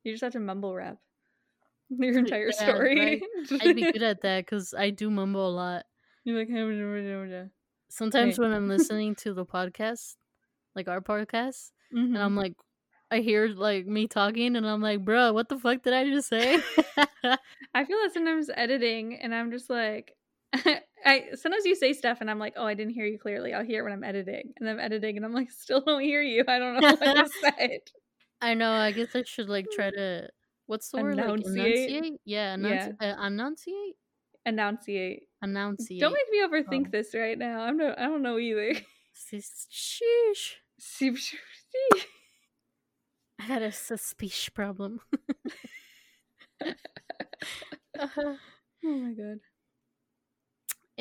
[0.04, 0.98] you just have to mumble rap
[1.90, 3.24] your entire Yeah, story.
[3.62, 5.86] I'd be good at that because I do mumble a lot.
[6.24, 7.50] You're like,
[7.90, 8.46] Sometimes Right.
[8.48, 10.16] when I'm listening to the podcast,
[10.76, 12.16] like our podcast, Mhm.
[12.16, 12.54] and I'm like,
[13.10, 16.30] I hear like me talking, and I'm like, bro, what the fuck did I just
[16.30, 16.62] say?
[17.74, 20.16] I feel that sometimes editing, and I'm just like,
[21.06, 23.54] I sometimes you say stuff, and I'm like, oh, I didn't hear you clearly.
[23.54, 26.22] I'll hear it when I'm editing, and I'm editing, and I'm like, still don't hear
[26.22, 26.44] you.
[26.48, 27.80] I don't know what you said.
[28.42, 28.72] I know.
[28.72, 30.28] I guess I should like try to.
[30.68, 31.16] What's the word?
[31.18, 32.14] Like Enunciate?
[32.26, 33.96] Yeah, enunci- uh, enunciate.
[34.48, 35.24] Enunciate.
[35.44, 36.00] Enunciate.
[36.00, 36.92] Don't make me overthink Oh.
[36.92, 37.62] this right now.
[37.62, 38.74] I'm no, I don't know either.
[39.34, 40.56] Sheesh.
[43.40, 45.00] I got a speech problem.
[48.00, 48.36] Uh-huh.
[48.86, 49.40] oh my god.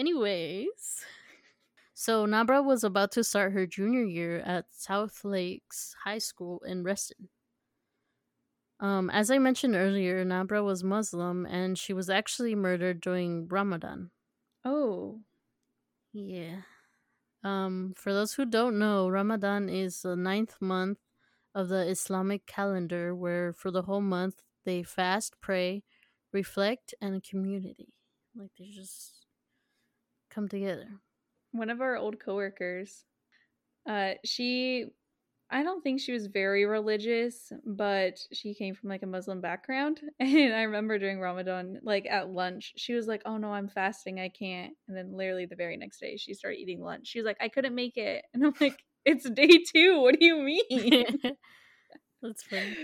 [0.01, 1.05] Anyways,
[1.93, 6.83] so Nabra was about to start her junior year at South Lakes High School in
[6.85, 7.29] Reston.
[8.81, 14.11] Um, as I mentioned earlier, Nabra was Muslim and she was actually murdered during Ramadan.
[14.65, 15.21] Oh,
[16.15, 16.63] Yeah.
[17.45, 21.01] Um, for those who don't know, Ramadan is the ninth month
[21.55, 25.83] of the Islamic calendar where for the whole month they fast, pray,
[26.33, 27.93] reflect, and community.
[28.35, 29.19] Like they just
[30.31, 30.88] come together.
[31.53, 33.05] one of our old coworkers.
[33.88, 34.87] Uh, she,
[35.51, 40.01] I don't think she was very religious, but she came from like a Muslim background.
[40.21, 44.21] And I remember during Ramadan, like at lunch, she was like, "Oh no, I'm fasting,
[44.21, 47.09] I can't." And then literally the very next day, she started eating lunch.
[47.09, 50.01] She was like, "I couldn't make it," and I'm like, "It's day two.
[50.01, 51.07] What do you mean?"
[52.23, 52.77] That's funny.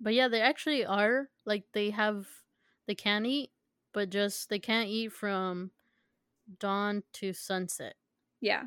[0.00, 2.26] But yeah, they actually are like they have
[2.86, 3.50] they can eat,
[3.92, 5.70] but just they can't eat from
[6.58, 7.94] dawn to sunset.
[8.40, 8.64] yeah.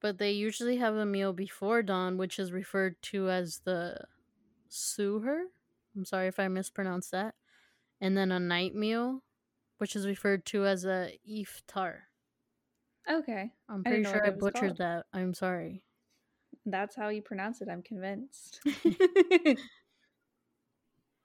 [0.00, 3.98] But they usually have a meal before dawn, which is referred to as the
[4.70, 5.40] suher.
[5.96, 7.34] I'm sorry if I mispronounced that.
[8.00, 9.24] And then a night meal,
[9.78, 11.94] which is referred to as a iftar.
[13.10, 13.50] Okay.
[13.68, 14.78] I'm pretty didn't sure I butchered called.
[14.78, 15.06] that.
[15.12, 15.82] I'm sorry.
[16.64, 17.68] That's how you pronounce it.
[17.68, 18.60] I'm convinced.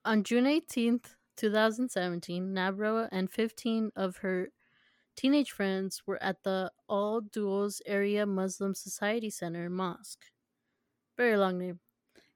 [0.06, 4.49] On June 18th, 2017, Nabra and 15 of her
[5.15, 10.26] teenage friends were at the All Dulles Area Muslim Society Center Mosque.
[11.17, 11.80] Very long name.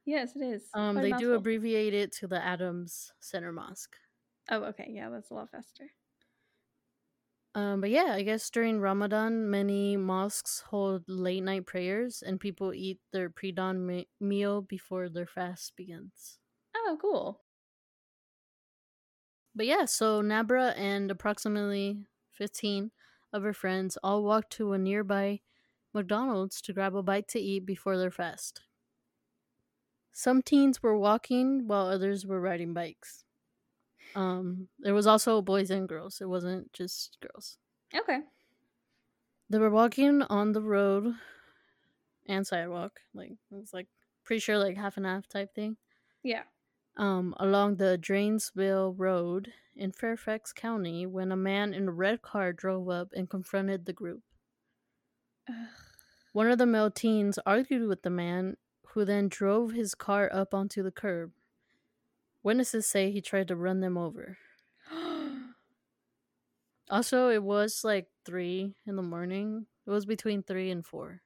[0.05, 0.69] yes, it is.
[0.73, 1.33] Um, Quite they do mouthful.
[1.33, 3.97] abbreviate it to the Adams Center Mosque.
[4.49, 4.87] Oh, okay.
[4.89, 5.91] Yeah, that's a lot faster.
[7.55, 12.73] Um, but yeah, I guess during Ramadan, many mosques hold late night prayers and people
[12.73, 16.39] eat their pre dawn me- meal before their fast begins.
[16.75, 17.41] Oh, cool.
[19.55, 22.05] But yeah, so Nabra and approximately
[22.37, 22.91] 15
[23.33, 25.41] of her friends all walked to a nearby
[25.93, 28.61] McDonald's to grab a bite to eat before their fast.
[30.13, 33.23] Some teens were walking while others were riding bikes.
[34.15, 36.21] Um, there was also boys and girls.
[36.21, 37.57] It wasn't just girls.
[37.93, 38.19] Okay.
[39.49, 41.15] They were walking on the road
[42.27, 42.99] and sidewalk.
[43.13, 43.87] Like it was like
[44.23, 45.77] pretty sure like half and half type thing.
[46.23, 46.43] Yeah.
[46.97, 52.53] Um, along the Dranesville Road in Fairfax County when a man in a red car
[52.53, 54.21] drove up and confronted the group.
[55.49, 55.55] Ugh.
[56.33, 58.57] One of the male teens argued with the man,
[58.89, 61.31] who then drove his car up onto the curb.
[62.43, 64.37] Witnesses say he tried to run them over.
[66.89, 69.65] Also, it was like three in the morning.
[69.85, 71.21] It was between three and four,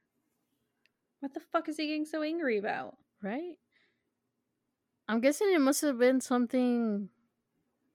[1.22, 2.98] what the fuck is he getting so angry about?
[3.22, 3.58] right?
[5.08, 7.10] I'm guessing it must have been something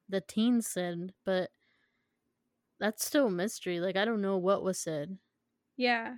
[0.09, 1.51] the teen said, but
[2.79, 3.81] that's still a mystery.
[3.81, 5.19] Like, I don't know what was said.
[5.77, 6.15] Yeah.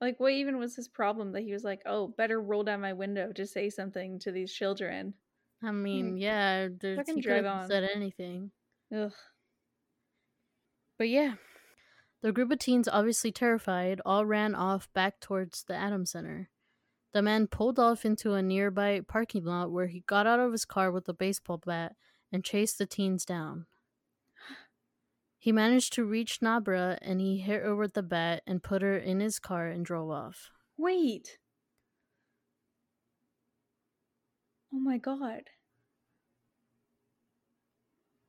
[0.00, 2.92] Like, what even was his problem that he was like, oh, better roll down my
[2.92, 5.14] window to say something to these children?
[5.62, 6.16] I mean, hmm.
[6.18, 8.50] yeah, there's fucking he drive could have said anything.
[8.94, 9.12] Ugh.
[10.98, 11.34] But yeah,
[12.22, 16.50] the group of teens, obviously terrified, all ran off back towards the Adams Center.
[17.12, 20.64] The man pulled off into a nearby parking lot where he got out of his
[20.64, 21.94] car with a baseball bat
[22.36, 23.64] and chased the teens down.
[25.38, 28.98] He managed to reach Nabra and he hit her with the bat and put her
[28.98, 30.50] in his car and drove off.
[30.76, 31.38] Wait.
[34.72, 35.50] Oh my god.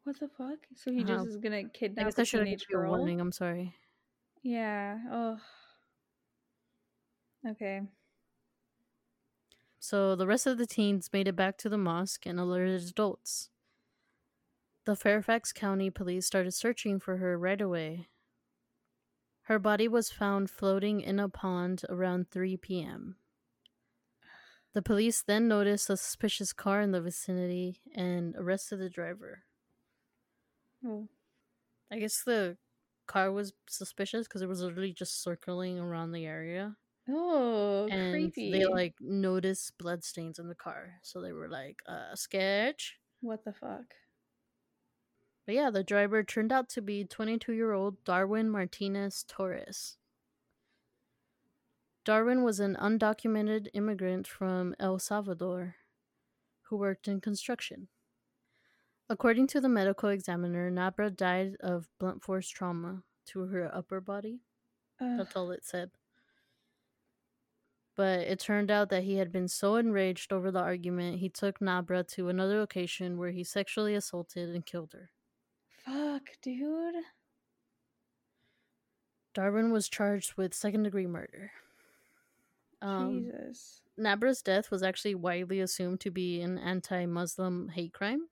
[0.05, 0.59] What the fuck?
[0.75, 2.89] So he just is gonna I kidnap guess a I teenage given you a girl?
[2.89, 3.19] warning.
[3.19, 3.75] I'm sorry.
[4.43, 4.99] Yeah.
[5.11, 5.39] Oh.
[7.45, 7.81] Okay.
[9.79, 13.49] So the rest of the teens made it back to the mosque and alerted adults.
[14.87, 18.07] The Fairfax County police started searching for her right away.
[19.41, 23.17] Her body was found floating in a pond around 3 p.m.
[24.73, 29.43] The police then noticed a suspicious car in the vicinity and arrested the driver.
[30.85, 31.09] Oh.
[31.91, 32.55] I guess the
[33.07, 36.77] car was suspicious because it was literally just circling around the area.
[37.09, 38.53] Oh, and creepy.
[38.53, 43.53] they like noticed bloodstains in the car so they were like uh sketch What the
[43.53, 43.85] fuck?
[45.47, 49.97] But yeah the driver turned out to be 22 year old darwin martinez torres
[52.05, 55.75] darwin was an undocumented immigrant from el salvador
[56.63, 57.87] who worked in construction
[59.09, 64.41] according to the medical examiner nabra died of blunt force trauma to her upper body
[64.99, 65.17] Ugh.
[65.17, 65.91] That's all it said.
[67.95, 71.59] But it turned out that he had been so enraged over the argument, he took
[71.59, 75.09] Nabra to another location where he sexually assaulted and killed her.
[76.17, 76.95] Fuck, dude.
[79.35, 81.51] Darwin was charged with second degree murder.
[82.81, 83.81] Um, Jesus.
[83.99, 88.29] Nabra's death was actually widely assumed to be an anti Muslim hate crime,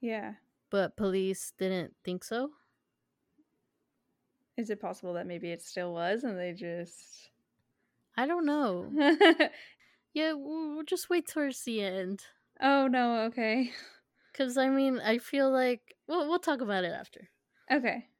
[0.00, 0.34] Yeah.
[0.70, 2.50] but police didn't think so.
[4.56, 7.30] Is it possible that maybe it still was and they just.
[8.16, 8.90] I don't know.
[10.12, 12.24] Yeah, we'll we'll just wait towards the end.
[12.60, 13.70] oh, no, okay.
[14.32, 15.96] Because, I mean, I feel like.
[16.08, 17.30] Well, we'll talk about it after.
[17.70, 18.10] Okay.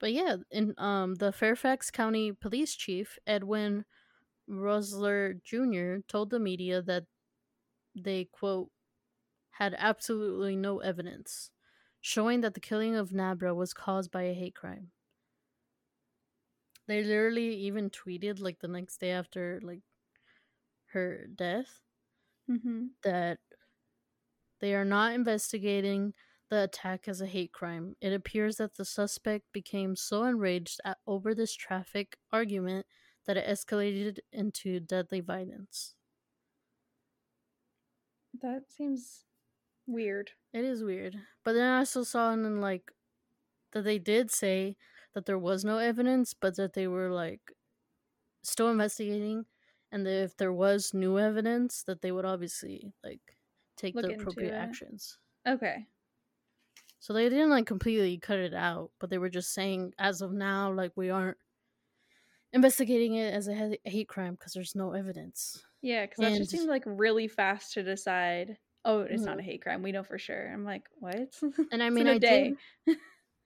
[0.00, 3.84] But yeah, in um the Fairfax County Police Chief Edwin
[4.48, 6.04] Roessler Jr.
[6.08, 7.06] told the media that
[7.94, 8.70] they quote
[9.52, 11.50] had absolutely no evidence
[12.00, 14.92] showing that the killing of Nabra was caused by a hate crime.
[16.86, 19.82] They literally even tweeted like the next day after like
[20.86, 21.80] her death
[22.50, 22.86] Mm-hmm.
[23.02, 23.38] that
[24.60, 26.14] they are not investigating
[26.50, 27.96] the attack as a hate crime.
[28.00, 32.86] It appears that the suspect became so enraged at, over this traffic argument
[33.26, 35.94] that it escalated into deadly violence.
[38.32, 39.26] That seems
[39.86, 40.32] weird.
[40.52, 41.16] It is weird.
[41.44, 42.92] But then I also saw in like
[43.72, 44.76] that they did say
[45.14, 47.52] that there was no evidence, but that they were like
[48.42, 49.46] still investigating
[49.92, 53.37] and that if there was new evidence that they would obviously like
[53.78, 54.54] take Look the appropriate it.
[54.54, 55.18] actions.
[55.46, 55.86] Okay.
[57.00, 60.32] So they didn't like completely cut it out, but they were just saying as of
[60.32, 61.38] now, like we aren't
[62.52, 65.64] investigating it as a hate crime because there's no evidence.
[65.80, 68.58] Yeah, because that just seemed like really fast to decide.
[68.84, 69.40] Oh, it's not Mhm.
[69.40, 69.82] a hate crime.
[69.82, 70.52] We know for sure.
[70.52, 71.38] I'm like, what?
[71.70, 72.54] And I mean, I day.
[72.86, 72.96] did.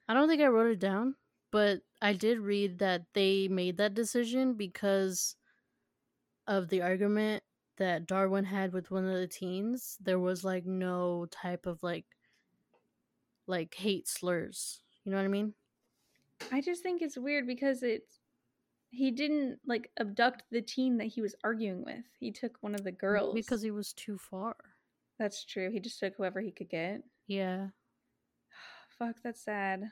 [0.09, 1.17] I don't think I wrote it down,
[1.51, 5.37] but I did read that they made that decision because
[6.47, 7.43] of the argument
[7.83, 9.99] that Darwin had with one of the teens.
[10.01, 12.07] There was like no type of like
[13.47, 14.81] like hate slurs.
[15.05, 15.55] You know what I mean?
[16.51, 18.21] I just think it's weird because it's
[18.91, 22.05] he didn't like abduct the teen that he was arguing with.
[22.19, 24.57] He took one of the girls Because he was too far.
[25.19, 25.71] that's true.
[25.71, 27.03] He just took whoever he could get.
[27.27, 27.69] Yeah,
[28.99, 29.85] Fuck, that's sad.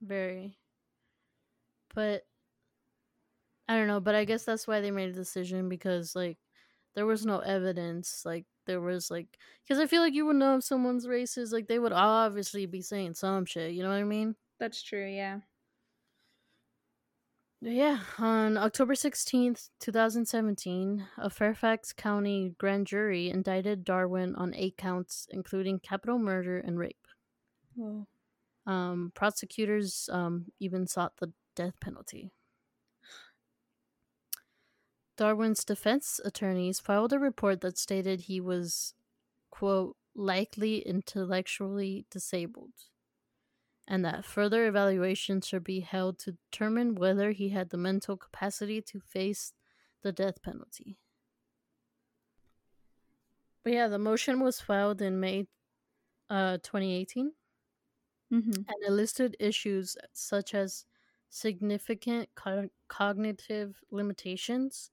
[0.00, 0.58] very.
[1.94, 2.26] But
[3.68, 6.38] I don't know, but I guess that's why they made a decision because like
[6.98, 10.56] there was no evidence like there was like because I feel like you would know
[10.56, 14.02] if someone's racist like they would obviously be saying some shit, you know what I
[14.02, 14.34] mean?
[14.58, 15.06] That's true.
[15.06, 15.38] Yeah.
[17.60, 25.28] Yeah, on October 16th, 2017, a Fairfax County grand jury indicted Darwin on eight counts,
[25.30, 27.06] including capital murder and rape.
[27.76, 28.08] Whoa.
[28.66, 32.32] Um, prosecutors um, even sought the death penalty.
[35.18, 38.94] Darwin's defense attorneys filed a report that stated he was,
[39.50, 42.72] quote, likely intellectually disabled,
[43.88, 48.80] and that further evaluation should be held to determine whether he had the mental capacity
[48.82, 49.52] to face
[50.02, 50.98] the death penalty.
[53.62, 55.46] But yeah, the motion was filed in May
[56.30, 57.32] uh, 2018
[58.32, 58.62] Mm-hmm.
[58.68, 60.84] and it listed issues such as
[61.30, 64.90] significant co- cognitive limitations,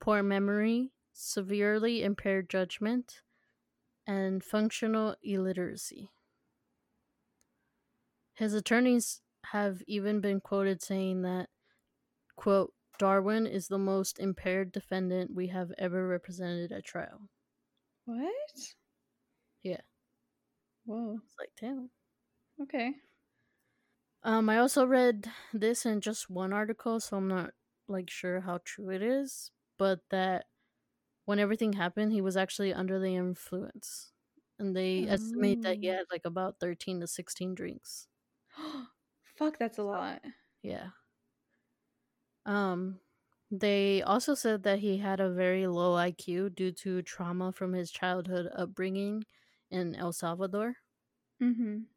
[0.00, 3.22] poor memory, severely impaired judgment,
[4.06, 6.10] and functional illiteracy.
[8.34, 11.48] His attorneys have even been quoted saying that,
[12.36, 17.28] quote, Darwin is the most impaired defendant we have ever represented at trial.
[18.06, 18.32] What?
[19.62, 19.80] Yeah.
[20.84, 21.18] Whoa.
[21.24, 21.90] It's like, damn.
[22.62, 22.94] Okay.
[24.22, 27.52] Um, I also read this in just one article, so I'm not
[27.86, 30.46] like sure how true it is, but that
[31.26, 34.12] when everything happened, he was actually under the influence,
[34.58, 35.98] and they estimate that he Oh.
[35.98, 38.08] had like about thirteen to sixteen drinks.
[39.36, 40.22] Fuck, that's a lot.
[40.62, 40.90] Yeah.
[42.46, 43.00] Um,
[43.50, 47.90] they also said that he had a very low IQ due to trauma from his
[47.90, 49.24] childhood upbringing
[49.70, 50.76] in El Salvador.
[51.40, 51.88] Mm-hmm.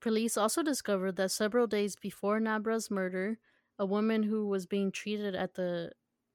[0.00, 3.38] Police also discovered that several days before Nabra's murder,
[3.78, 5.92] a woman who was being treated at the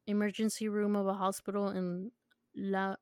[0.09, 2.11] emergency room of a hospital in
[2.55, 2.95] La-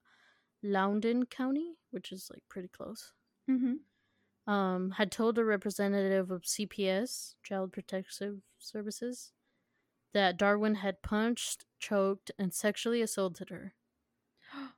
[0.63, 3.13] Loudoun County, which is like pretty close,
[3.49, 4.51] Mm-hmm.
[4.51, 9.31] um, had told a representative of CPS, Child Protective Services,
[10.13, 13.73] that Darwin had punched, choked, and sexually assaulted her.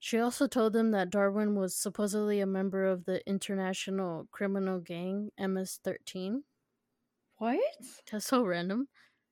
[0.00, 5.32] She also told them that Darwin was supposedly a member of the international criminal gang
[5.38, 6.44] MS 13.
[7.38, 7.58] What?
[8.10, 8.88] That's so random.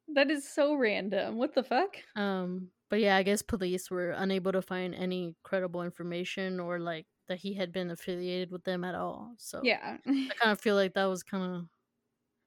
[0.08, 1.36] That is so random.
[1.36, 1.98] What the fuck?
[2.14, 7.06] Um, but yeah, I guess police were unable to find any credible information or like
[7.28, 9.34] that he had been affiliated with them at all.
[9.38, 9.98] So Yeah.
[10.28, 11.68] I kind of feel like that was kind of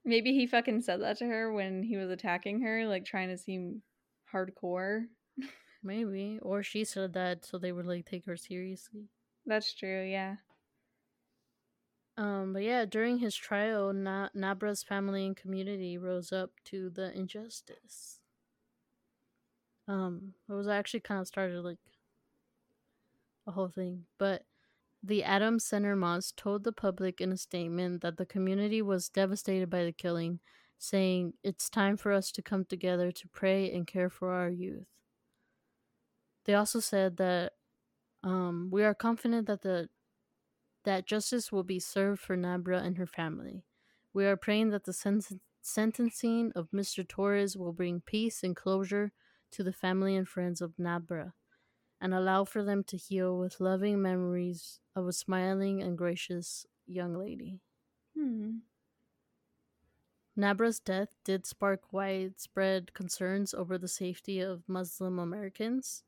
[0.04, 3.38] Maybe he fucking said that to her when he was attacking her, like trying to
[3.38, 3.84] seem
[4.32, 5.08] hardcore.
[5.84, 9.10] maybe, or she said that so they would like take her seriously.
[9.46, 10.38] That's true, yeah.
[12.20, 17.18] Um, but yeah, during his trial, Na- Nabra's family and community rose up to the
[17.18, 18.20] injustice.
[19.88, 21.78] Um, it was actually kind of started like
[23.48, 24.44] a whole thing, but
[25.02, 29.70] the Adams Center Mosque told the public in a statement that the community was devastated
[29.70, 30.42] by the killing,
[30.78, 34.88] saying, It's time for us to come together to pray and care for our youth.
[36.44, 37.54] They also said that
[38.26, 39.88] um, we are confident that the
[40.84, 43.64] that justice will be served for Nabra and her family.
[44.14, 45.22] We are praying that the sen-
[45.62, 47.08] sentencing of Mr.
[47.08, 49.12] Torres will bring peace and closure
[49.52, 51.34] to the family and friends of Nabra
[52.02, 57.16] and allow for them to heal with loving memories of a smiling and gracious young
[57.16, 57.60] lady.
[58.18, 58.60] Hmm.
[60.38, 66.04] Nabra's death did spark widespread concerns over the safety of Muslim Americans.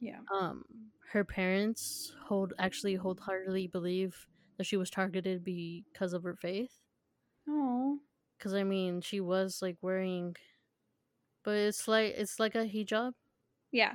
[0.00, 0.20] Yeah.
[0.32, 0.64] Um,
[1.12, 4.26] her parents hold actually wholeheartedly believe
[4.58, 6.72] that she was targeted because of her faith.
[7.48, 7.98] Oh.
[8.38, 10.36] Because I mean, she was like wearing,
[11.44, 13.12] but it's like it's like a hijab.
[13.72, 13.94] Yeah.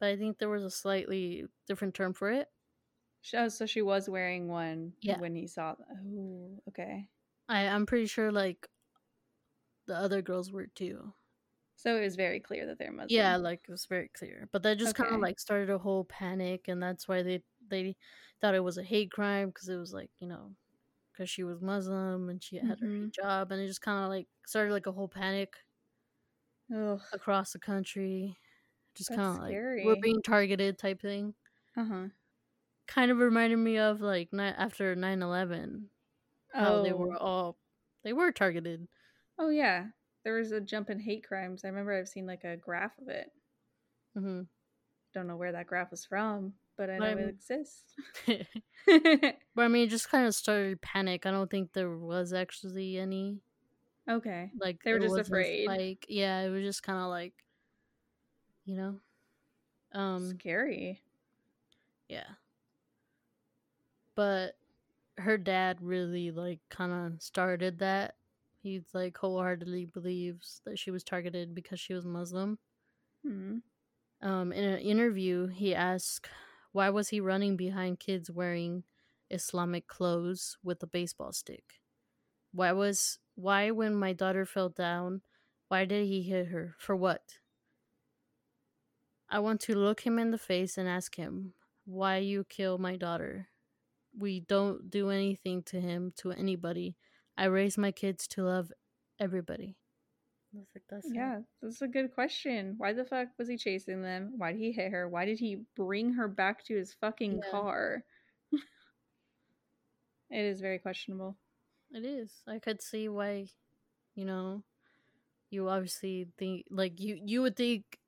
[0.00, 2.48] But I think there was a slightly different term for it.
[3.34, 5.18] Oh, so she was wearing one Yeah.
[5.18, 5.74] when he saw.
[5.90, 7.08] Oh, okay.
[7.48, 8.68] I I'm pretty sure like
[9.86, 11.12] the other girls were too.
[11.78, 13.08] So it was very clear that they're Muslim.
[13.10, 14.48] Yeah, like it was very clear.
[14.52, 17.96] But that just kind of like started a whole panic, and that's why they they
[18.40, 20.56] thought it was a hate crime because it was like you know
[21.12, 23.10] because she was Muslim and she had her Mhm.
[23.12, 25.56] hijab, and it just kind of like started like a whole panic
[26.74, 27.02] Ugh.
[27.12, 28.38] across the country.
[28.94, 31.34] Just kind of like we're being targeted type thing.
[31.76, 32.08] Uh huh.
[32.88, 35.90] Kind of reminded me of like ni- after 9-11,
[36.54, 37.18] how they were Oh.
[37.18, 37.58] all
[38.02, 38.88] they were targeted.
[39.38, 39.90] Oh yeah.
[40.24, 41.64] There was a jump in hate crimes.
[41.64, 43.32] I remember I've seen like a graph of it.
[44.14, 44.42] hmm
[45.14, 47.94] Don't know where that graph was from, but I know it exists.
[48.26, 51.26] but I mean, it just kind of started panic.
[51.26, 53.40] I don't think there was actually any
[54.08, 54.50] okay.
[54.60, 55.68] like They were just afraid.
[55.68, 57.34] Like Yeah, it was just kind of like,
[58.64, 59.00] you know,
[59.92, 61.02] um, Scary.
[62.08, 62.34] yeah.
[64.14, 64.58] But
[65.18, 68.17] her dad really like kind of started that.
[68.68, 72.58] He's like wholeheartedly believes that she was targeted because she was Muslim.
[73.24, 73.58] Hmm.
[74.20, 76.28] Um, in an interview, he asked,
[76.72, 78.84] "Why was he running behind kids wearing
[79.30, 81.80] Islamic clothes with a baseball stick?
[82.52, 85.22] Why was why when my daughter fell down,
[85.68, 86.74] why did he hit her?
[86.78, 87.38] For what?
[89.30, 91.52] I want to look him in the face and ask him,
[91.84, 93.48] why you kill my daughter?
[94.18, 96.96] We don't do anything to him to anybody.
[97.38, 98.72] I raise my kids to love
[99.18, 99.78] everybody."
[100.54, 101.14] I like, "That's.
[101.14, 102.74] Yeah, that's a good question.
[102.76, 104.34] Why the fuck was he chasing them?
[104.36, 105.08] Why did he hit her?
[105.08, 107.50] Why did he bring her back to his fucking Yeah.
[107.50, 108.04] car?
[110.30, 111.36] it is very questionable.
[111.90, 112.42] It is.
[112.46, 113.50] I could see why,
[114.14, 114.64] you know,
[115.50, 118.00] you obviously think like you you would think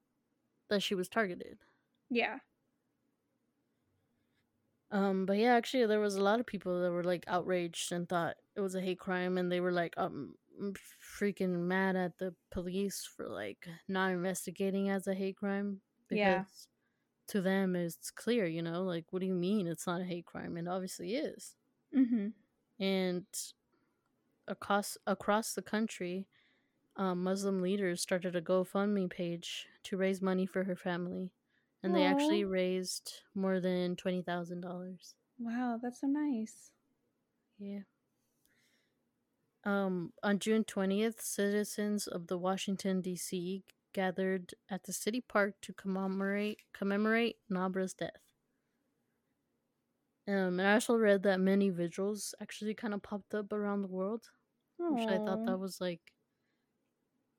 [0.70, 1.60] that she was targeted.
[2.10, 2.40] Yeah.
[4.90, 8.08] Um, but yeah, actually, there was a lot of people that were like outraged and
[8.08, 10.34] thought it was a hate crime, and they were like um
[11.18, 16.44] freaking mad at the police for like not investigating as a hate crime because Yeah.
[17.28, 20.26] to them it's clear, you know, like what do you mean it's not a hate
[20.26, 21.56] crime, and obviously is.
[21.96, 22.28] Mm-hmm.
[22.78, 23.26] and
[24.48, 26.26] across across the country,
[26.96, 31.30] um, Muslim leaders started a GoFundMe page to raise money for her family,
[31.82, 35.14] and they actually raised more than twenty thousand dollars.
[35.38, 36.72] Wow, that's so nice.
[37.58, 37.80] Yeah.
[39.64, 43.64] Um, on June twentieth, citizens of the Washington D.C.
[43.94, 48.34] gathered at the city park to commemorate commemorate Nabra's death.
[50.26, 53.88] Um, and I also read that many vigils actually kind of popped up around the
[53.88, 54.30] world,
[54.88, 56.14] which I thought that was like,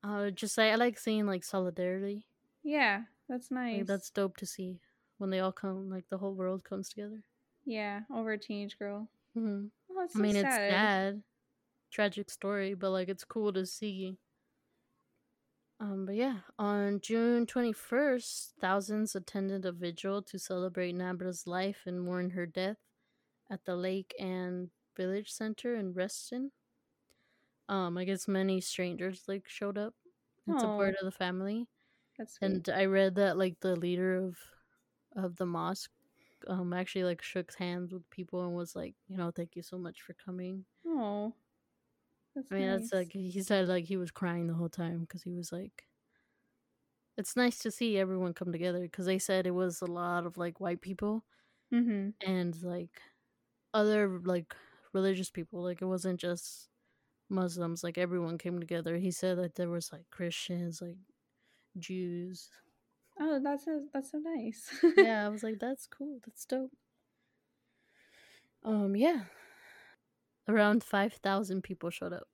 [0.04, 2.26] uh, just I, I like seeing like solidarity.
[2.64, 3.78] Yeah, that's nice.
[3.80, 4.82] Like that's dope to see
[5.18, 7.24] when they all come, like the whole world comes together.
[7.66, 9.08] yeah, over a teenage girl.
[9.34, 10.46] hmm Oh, that's I mean, sad.
[10.46, 11.24] it's sad,
[11.92, 14.18] tragic story, but like it's cool to see.
[15.80, 21.84] Um, but yeah, on June twenty first, thousands attended a vigil to celebrate Nabra's life
[21.86, 22.78] and mourn her death
[23.50, 26.52] at the Lake Anne Village Center in Reston.
[27.70, 29.96] Um, I guess many strangers like showed up
[30.46, 31.68] in support of the family,
[32.18, 32.48] That's sweet.
[32.48, 34.38] and I read that like the leader of
[35.16, 35.92] of the mosque
[36.48, 39.78] um actually like shook hands with people and was like, you know, thank you so
[39.78, 40.66] much for coming.
[40.86, 41.34] Oh,
[42.36, 42.92] that's I mean, nice.
[42.92, 45.88] that's like he said like he was crying the whole time because he was like,
[47.18, 50.38] it's nice to see everyone come together because they said it was a lot of
[50.38, 51.24] like white people
[51.74, 52.10] Mm-hmm.
[52.26, 53.02] and like
[53.74, 54.56] other like
[54.94, 55.64] religious people.
[55.64, 56.70] Like it wasn't just
[57.30, 57.84] Muslims.
[57.84, 58.98] Like everyone came together.
[58.98, 60.98] He said that there was like Christians, like
[61.80, 62.50] Jews.
[63.20, 64.70] Oh, that's so, that's so nice.
[64.98, 66.20] yeah, I was like, that's cool.
[66.26, 66.72] That's dope.
[68.64, 69.26] Um, yeah.
[70.48, 72.28] Around five thousand people showed up.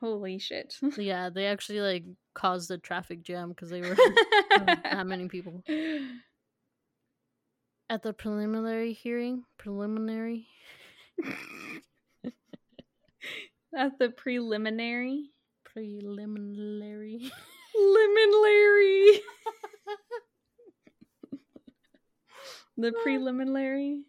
[0.00, 0.76] Holy shit.
[0.98, 3.96] Yeah, they actually like caused a traffic jam because they were
[4.84, 5.62] that many people.
[7.90, 10.46] At the preliminary hearing, preliminary,
[13.76, 15.30] At the preliminary.
[15.64, 17.30] preliminary.
[17.76, 19.20] Larry.
[22.76, 24.02] the preliminary.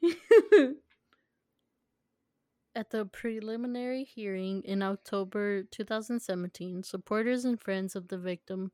[2.77, 8.73] At the preliminary hearing in October 2017, supporters and friends of the victim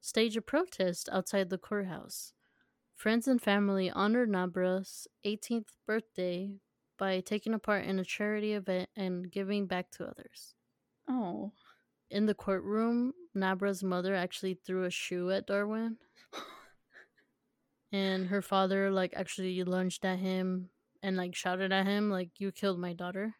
[0.00, 2.32] staged a protest outside the courthouse.
[2.94, 6.60] Friends and family honored Nabra's 18th birthday
[6.96, 10.54] by taking a part in a charity event and giving back to others.
[11.08, 11.50] oh.
[12.08, 15.96] In the courtroom, Nabra's mother actually threw a shoe at Darwin,
[17.90, 20.70] and her father like actually lunged at him
[21.02, 23.34] and like shouted at him like you killed my daughter.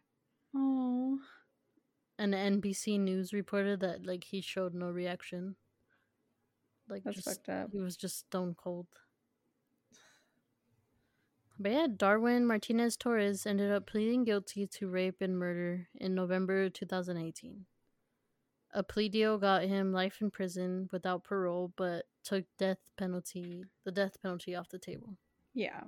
[0.55, 1.19] Oh.
[2.19, 5.57] And NBC News reported that like he showed no reaction.
[6.89, 7.71] Like That's just fucked up.
[7.73, 8.87] he was just stone cold.
[11.59, 16.71] But yeah, Darwin Martinez Torres ended up pleading guilty to rape and murder in November
[16.71, 17.67] 2018.
[18.73, 23.93] A plea deal got him life in prison without parole, but took death penalty the
[23.93, 25.17] death penalty off the table.
[25.55, 25.81] Yeah.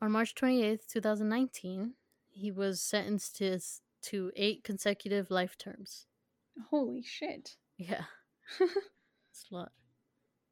[0.00, 1.92] On March 28th, 2019,
[2.30, 3.58] he was sentenced to
[4.02, 6.06] to 8 consecutive life terms.
[6.70, 7.56] Holy shit.
[7.76, 8.04] Yeah.
[9.50, 9.72] lot.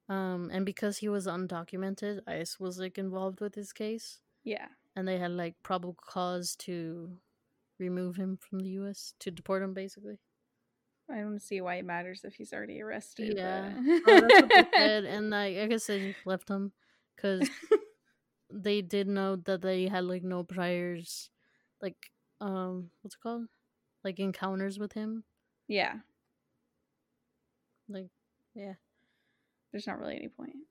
[0.09, 4.69] Um, and because he was undocumented, ICE was like involved with his case, Yeah.
[4.97, 7.19] and they had like probable cause to
[7.79, 9.13] remove him from the U.S.
[9.21, 10.19] to deport him, basically.
[11.11, 13.35] I don't see why it matters if he's already arrested.
[13.37, 16.73] Yeah, but- well, that's what they said, and like I guess they just left him
[17.15, 17.49] because
[18.51, 21.31] they did know that they had like no priors,
[21.83, 22.11] like
[22.41, 23.47] um, what's it called,
[24.05, 25.25] like encounters with him.
[25.69, 25.95] yeah.
[27.89, 28.11] Like,
[28.55, 28.75] yeah,
[29.73, 30.57] There's not really any point.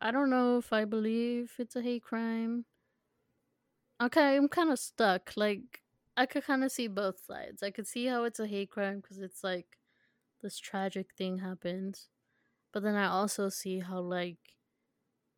[0.00, 2.64] I don't know if I believe it's a hate crime.
[4.00, 5.32] Okay, I'm kind of stuck.
[5.36, 5.82] Like,
[6.16, 7.62] I could kind of see both sides.
[7.62, 9.78] I could see how it's a hate crime because it's like
[10.42, 12.08] this tragic thing happens,
[12.72, 14.38] but then I also see how like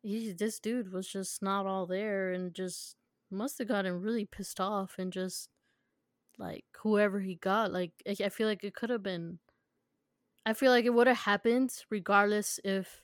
[0.02, 2.96] he, this dude was just not all there and just
[3.30, 5.50] must have gotten really pissed off and just
[6.38, 7.72] like whoever he got.
[7.72, 9.38] Like, I, I feel like it could have been.
[10.46, 13.02] I feel like it would have happened regardless if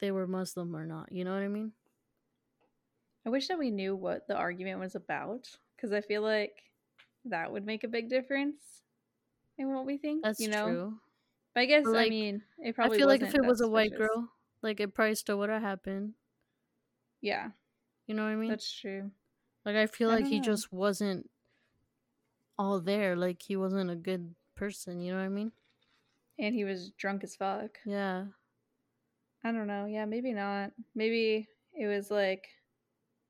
[0.00, 1.12] they were Muslim or not.
[1.12, 1.72] You know what I mean?
[3.24, 6.62] I wish that we knew what the argument was about because I feel like
[7.24, 8.82] that would make a big difference
[9.58, 10.22] in what we think.
[10.22, 10.66] That's you know?
[10.66, 11.00] true.
[11.54, 13.68] But I guess But, I mean it probably I feel like if it was a
[13.68, 16.14] white girl, like it probably still would have happened.
[17.20, 17.50] Yeah,
[18.06, 18.50] You know what I mean?
[18.50, 19.10] that's true.
[19.64, 20.44] like I feel I like he know.
[20.44, 21.28] just wasn't
[22.58, 23.16] all there.
[23.16, 25.00] Like he wasn't a good person.
[25.00, 25.52] You know what I mean?
[26.38, 27.78] And he was drunk as fuck.
[27.84, 28.26] Yeah.
[29.44, 29.86] I don't know.
[29.86, 30.72] Yeah, maybe not.
[30.94, 32.48] Maybe it was like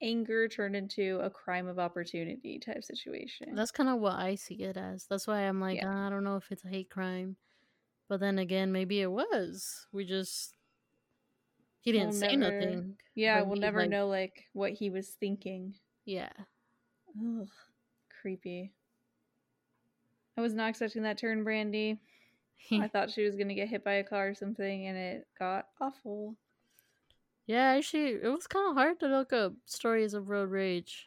[0.03, 3.55] anger turned into a crime of opportunity type situation.
[3.55, 5.07] That's kind of what I see it as.
[5.09, 5.89] That's why I'm like, Yeah.
[5.91, 7.37] "Ah, I don't know if it's a hate crime.
[8.09, 9.87] But then again, maybe it was.
[9.93, 10.55] We just
[11.87, 12.97] he didn't We'll say never- nothing.
[13.14, 15.74] yeah, we'll he, never like- know like what he was thinking.
[16.05, 16.30] Yeah.
[17.18, 17.49] Ugh,
[18.20, 18.72] creepy.
[20.37, 21.99] I was not expecting that turn, Brandy.
[22.72, 25.68] I thought she was gonna get hit by a car or something, and it got
[25.80, 26.34] awful.
[27.47, 31.07] yeah, actually, it was kind of hard to look up stories of road rage.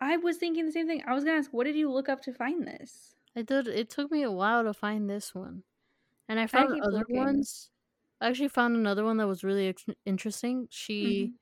[0.00, 1.04] I was thinking the same thing.
[1.06, 3.14] I was gonna ask, what did you look up to find this?
[3.36, 3.68] I did.
[3.68, 5.62] It took me a while to find this one,
[6.28, 7.16] and I found keep other looking.
[7.16, 7.70] ones.
[8.22, 10.68] I actually found another one that was really ex- interesting.
[10.70, 11.32] She, Mhm.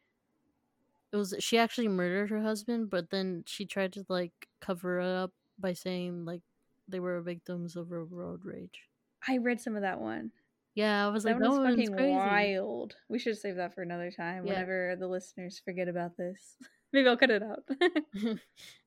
[1.13, 5.07] it was she actually murdered her husband, but then she tried to like cover it
[5.07, 6.43] up by saying like
[6.89, 8.89] they were victims of a road rage.
[9.29, 10.33] I read some of that one.
[10.75, 12.15] Yeah, I was That like, that was one's fucking crazy.
[12.17, 12.97] wild.
[13.09, 14.47] We should save that for another time.
[14.47, 14.53] Yeah.
[14.55, 16.57] Whenever the listeners forget about this,
[16.93, 17.65] maybe I'll cut it out.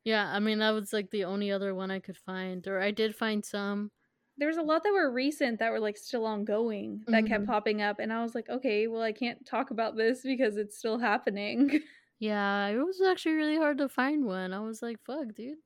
[0.04, 2.92] yeah, I mean that was like the only other one I could find, or I
[2.92, 3.92] did find some.
[4.38, 7.48] There was a lot that were recent that were like still ongoing that kept Mhm.
[7.48, 10.78] popping up, and I was like, okay, well, I can't talk about this because it's
[10.78, 11.70] still happening.
[12.20, 14.54] Yeah, it was actually really hard to find one.
[14.54, 15.58] I was like, fuck, dude.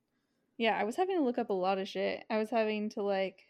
[0.57, 2.23] Yeah, I was having to look up a lot of shit.
[2.31, 3.43] I was having to like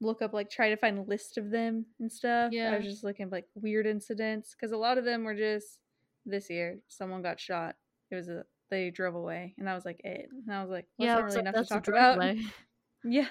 [0.00, 2.52] look up like try to find a list of them and stuff.
[2.52, 2.70] Yeah.
[2.72, 5.80] I was just looking like weird incidents because a lot of them were just
[6.24, 7.74] this year someone got shot.
[8.10, 10.28] It was a they drove away, and that was like it.
[10.30, 12.36] And I was like, well, yeah, that's not really enough to talk about.
[13.04, 13.28] Yeah,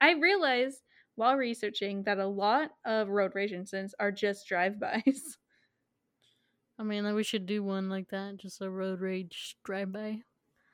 [0.00, 0.82] I realized
[1.16, 5.38] while researching that a lot of road rage incidents are just drive-bys.
[6.78, 10.22] I mean, like, we should do one like that, just a road rage drive-by.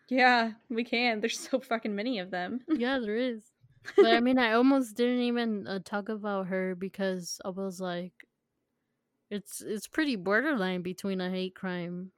[0.09, 1.21] yeah, we can.
[1.21, 2.61] There's so fucking many of them.
[2.69, 3.45] yeah, there is.
[3.97, 8.13] But I mean, I almost didn't even uh, talk about her because I was like,
[9.31, 12.13] it's it's pretty borderline between a hate crime.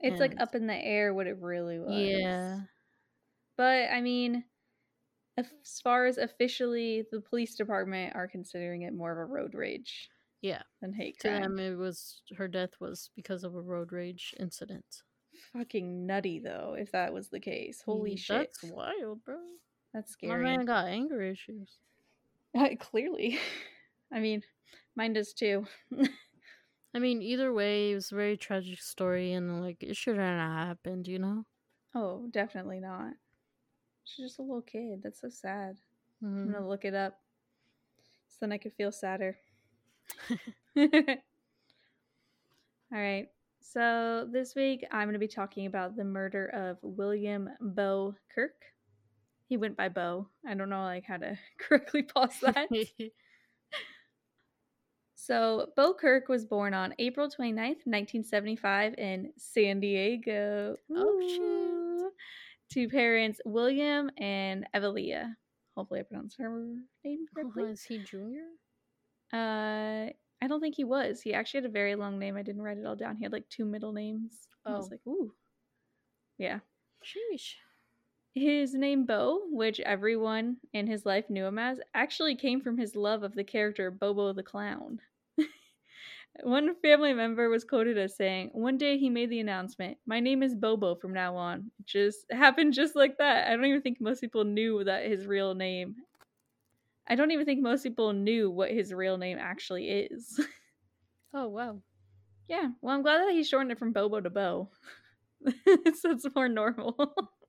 [0.00, 1.92] It's like up in the air what it really was.
[1.92, 2.60] Yeah,
[3.56, 4.44] But I mean,
[5.38, 10.10] as far as officially, the police department are considering it more of a road rage
[10.42, 10.62] yeah.
[10.80, 11.34] than hate crime.
[11.34, 15.02] To them, it was her death was because of a road rage incident.
[15.52, 17.82] Fucking nutty though, if that was the case.
[17.84, 19.38] Holy Mm, shit, That's wild, bro.
[19.94, 21.78] that's scary My man got anger issues.
[22.80, 23.38] Clearly,
[24.12, 24.42] I mean,
[24.96, 25.66] mine does too.
[26.94, 30.68] I mean, either way, it was a very tragic story, and like it shouldn't have
[30.68, 31.44] happened, you know.
[31.94, 33.12] oh, definitely not.
[34.08, 35.02] She's just a little kid.
[35.02, 35.76] That's so sad.
[36.22, 36.52] I'm Mhm.
[36.52, 37.20] gonna look it up,
[38.28, 39.38] so then I could feel sadder.
[40.76, 40.86] All
[42.98, 43.28] right.
[43.60, 48.54] So this week I'm going to be talking about the murder of William Bo Kirk.
[49.48, 50.28] He went by Bo.
[50.46, 52.68] I don't know like how to correctly pause that.
[55.16, 60.76] So, Bo Kirk was born on April 29th, 1975, in San Diego.
[60.94, 61.77] Oh, shit.
[62.72, 65.34] To parents William and Evelia.
[65.76, 67.64] Hopefully, I pronounced her name correctly.
[67.64, 68.44] Was he junior?
[69.32, 70.10] Uh,
[70.42, 71.20] I don't think he was.
[71.20, 72.36] He actually had a very long name.
[72.36, 73.16] I didn't write it all down.
[73.16, 74.48] He had like two middle names.
[74.66, 74.88] I was Oh.
[74.90, 75.32] like, ooh.
[76.36, 76.60] Yeah.
[77.04, 77.54] Sheesh.
[78.34, 82.94] His name Bo, which everyone in his life knew him as, actually came from his
[82.94, 85.00] love of the character Bobo the Clown.
[86.42, 90.42] One family member was quoted as saying, One day he made the announcement, My name
[90.42, 91.70] is Bobo from now on.
[91.80, 93.48] It just happened just like that.
[93.48, 95.96] I don't even think most people knew that his real name.
[97.08, 100.40] I don't even think most people knew what his real name actually is.
[101.34, 101.82] Oh wow.
[102.48, 104.70] yeah, well, I'm glad that he shortened it from Bobo to Bo.
[105.46, 106.94] so it's more normal.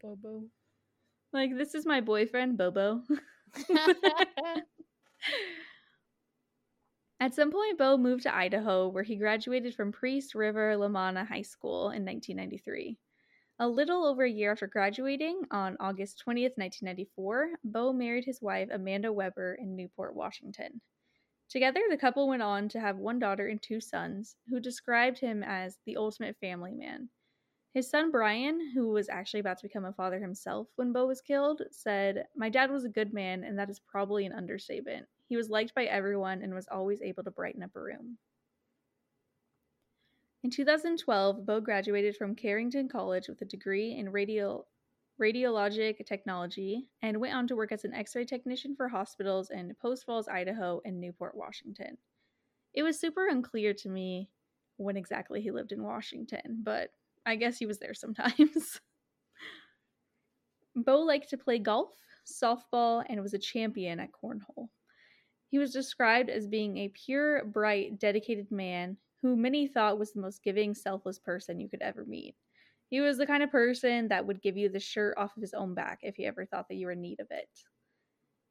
[0.01, 0.43] Bobo.
[1.31, 3.03] like, this is my boyfriend, Bobo.
[7.22, 11.41] At some point, Bo moved to Idaho, where he graduated from Priest River Lamanna High
[11.41, 12.97] School in 1993.
[13.59, 18.70] A little over a year after graduating, on August 20th, 1994, Bo married his wife
[18.72, 20.80] Amanda Weber in Newport, Washington.
[21.49, 25.43] Together, the couple went on to have one daughter and two sons, who described him
[25.43, 27.09] as the ultimate family man.
[27.74, 31.22] His son Brian, who was actually about to become a father himself when Bo was
[31.22, 35.05] killed, said, My dad was a good man, and that is probably an understatement.
[35.30, 38.17] He was liked by everyone and was always able to brighten up a room.
[40.43, 44.65] In 2012, Bo graduated from Carrington College with a degree in radio,
[45.21, 49.75] radiologic technology and went on to work as an x ray technician for hospitals in
[49.80, 51.97] Post Falls, Idaho, and Newport, Washington.
[52.73, 54.32] It was super unclear to me
[54.77, 56.89] when exactly he lived in Washington, but
[57.27, 58.80] I guess he was there sometimes.
[60.75, 61.93] Bo liked to play golf,
[62.25, 64.69] softball, and was a champion at cornhole.
[65.49, 70.21] He was described as being a pure, bright, dedicated man who many thought was the
[70.21, 72.35] most giving, selfless person you could ever meet.
[72.89, 75.53] He was the kind of person that would give you the shirt off of his
[75.53, 77.49] own back if he ever thought that you were in need of it.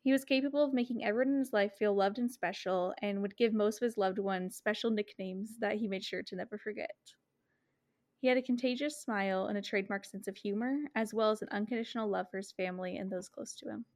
[0.02, 3.36] He was capable of making everyone in his life feel loved and special, and would
[3.36, 6.96] give most of his loved ones special nicknames that he made sure to never forget.
[8.20, 11.48] He had a contagious smile and a trademark sense of humor, as well as an
[11.50, 13.86] unconditional love for his family and those close to him.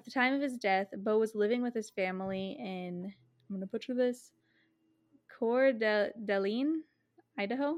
[0.00, 3.60] At the time of his death, Bo was living with his family in, I'm going
[3.60, 4.32] to butcher this,
[5.38, 6.84] Coeur d'Alene,
[7.38, 7.74] Idaho.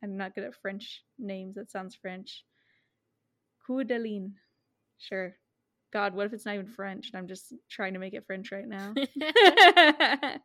[0.00, 1.56] I'm not good at French names.
[1.56, 2.44] That sounds French.
[3.66, 3.82] Coeur.
[4.98, 5.34] Sure.
[5.92, 8.52] God, what if it's not even French and I'm just trying to make it French
[8.52, 8.94] right now?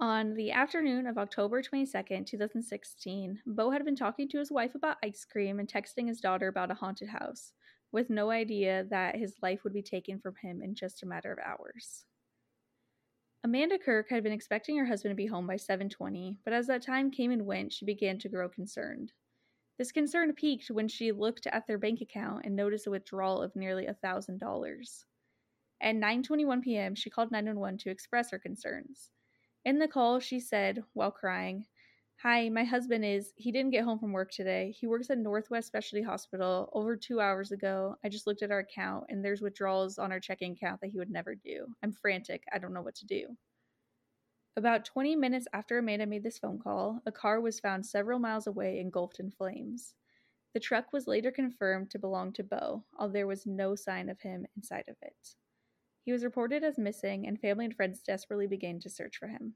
[0.00, 4.96] On the afternoon of October 22nd, 2016, Bo had been talking to his wife about
[5.04, 7.52] ice cream and texting his daughter about a haunted house,
[7.92, 11.32] with no idea that his life would be taken from him in just a matter
[11.32, 12.04] of hours.
[13.42, 16.82] Amanda Kirk had been expecting her husband to be home by 7:20, but as that
[16.82, 19.12] time came and went, she began to grow concerned.
[19.78, 23.56] This concern peaked when she looked at their bank account and noticed a withdrawal of
[23.56, 25.04] nearly $1,000.
[25.80, 29.10] At 9:21 p.m., she called 911 to express her concerns.
[29.64, 31.64] In the call, she said, while crying,
[32.22, 33.32] Hi, my husband is.
[33.36, 34.74] He didn't get home from work today.
[34.78, 37.96] He works at Northwest Specialty Hospital over two hours ago.
[38.04, 40.98] I just looked at our account and there's withdrawals on our checking account that he
[40.98, 41.64] would never do.
[41.82, 42.44] I'm frantic.
[42.52, 43.38] I don't know what to do.
[44.58, 48.46] About 20 minutes after Amanda made this phone call, a car was found several miles
[48.46, 49.94] away engulfed in flames.
[50.52, 54.20] The truck was later confirmed to belong to Bo, although there was no sign of
[54.20, 55.36] him inside of it.
[56.02, 59.54] He was reported as missing, and family and friends desperately began to search for him.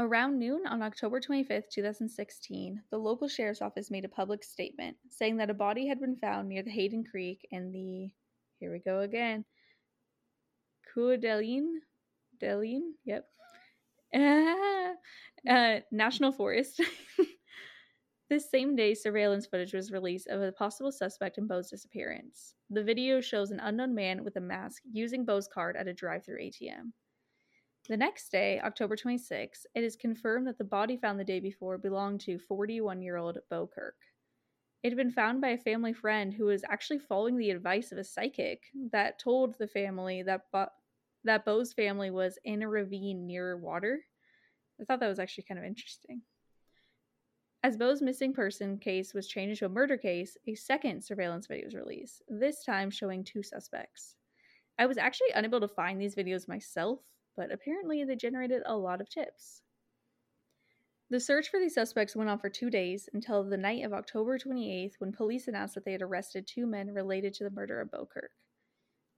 [0.00, 5.36] Around noon on October 25, 2016, the local sheriff's office made a public statement saying
[5.36, 8.10] that a body had been found near the Hayden Creek in the,
[8.58, 9.44] here we go again,
[10.92, 11.80] Coeur d'Alene?
[12.40, 12.94] d'Alene?
[13.04, 13.24] Yep.
[15.48, 16.80] uh, National Forest.
[18.30, 22.54] This same day, surveillance footage was released of a possible suspect in Bo's disappearance.
[22.70, 26.24] The video shows an unknown man with a mask using Bo's card at a drive
[26.24, 26.92] through ATM.
[27.86, 31.76] The next day, October 26, it is confirmed that the body found the day before
[31.76, 33.96] belonged to 41 year old Bo Kirk.
[34.82, 37.98] It had been found by a family friend who was actually following the advice of
[37.98, 40.70] a psychic that told the family that, Bo-
[41.24, 44.00] that Bo's family was in a ravine near water.
[44.80, 46.22] I thought that was actually kind of interesting.
[47.62, 51.66] As Bo's missing person case was changed to a murder case, a second surveillance video
[51.66, 54.16] was released, this time showing two suspects.
[54.78, 57.00] I was actually unable to find these videos myself,
[57.36, 59.62] but apparently they generated a lot of tips.
[61.10, 64.38] The search for these suspects went on for two days until the night of October
[64.38, 67.90] 28th when police announced that they had arrested two men related to the murder of
[67.90, 68.30] Bo Kirk.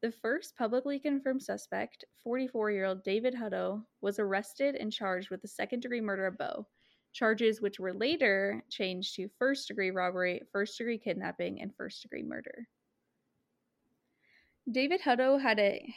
[0.03, 5.43] The first publicly confirmed suspect, 44 year old David Hutto, was arrested and charged with
[5.43, 6.67] the second degree murder of Bo,
[7.13, 12.23] charges which were later changed to first degree robbery, first degree kidnapping, and first degree
[12.23, 12.69] murder.
[14.71, 15.95] David Hutto had a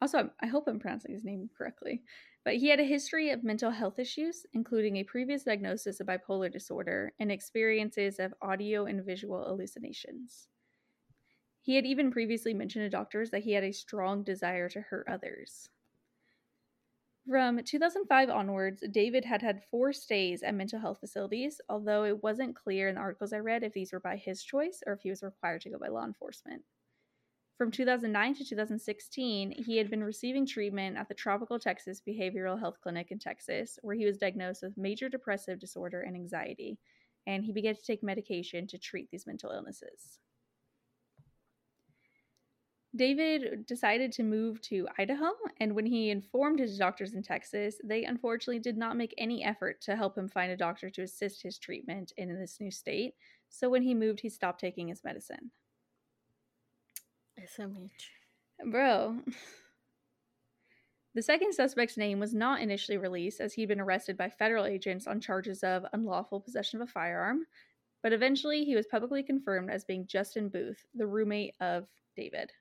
[0.00, 2.02] also I hope I'm pronouncing his name correctly,
[2.44, 6.50] but he had a history of mental health issues, including a previous diagnosis of bipolar
[6.50, 10.48] disorder and experiences of audio and visual hallucinations.
[11.62, 15.06] He had even previously mentioned to doctors that he had a strong desire to hurt
[15.08, 15.68] others.
[17.28, 22.56] From 2005 onwards, David had had four stays at mental health facilities, although it wasn't
[22.56, 25.10] clear in the articles I read if these were by his choice or if he
[25.10, 26.64] was required to go by law enforcement.
[27.60, 32.78] From 2009 to 2016, he had been receiving treatment at the Tropical Texas Behavioral Health
[32.82, 36.78] Clinic in Texas, where he was diagnosed with major depressive disorder and anxiety,
[37.26, 40.20] and he began to take medication to treat these mental illnesses.
[42.96, 48.04] David decided to move to Idaho, and when he informed his doctors in Texas, they
[48.04, 51.58] unfortunately did not make any effort to help him find a doctor to assist his
[51.58, 53.16] treatment in this new state.
[53.50, 55.50] So when he moved, he stopped taking his medicine.
[57.40, 58.70] SMH.
[58.70, 59.18] Bro.
[61.12, 65.08] The second suspect's name was not initially released as he'd been arrested by federal agents
[65.08, 67.46] on charges of unlawful possession of a firearm,
[68.00, 72.52] but eventually he was publicly confirmed as being Justin Booth, the roommate of David.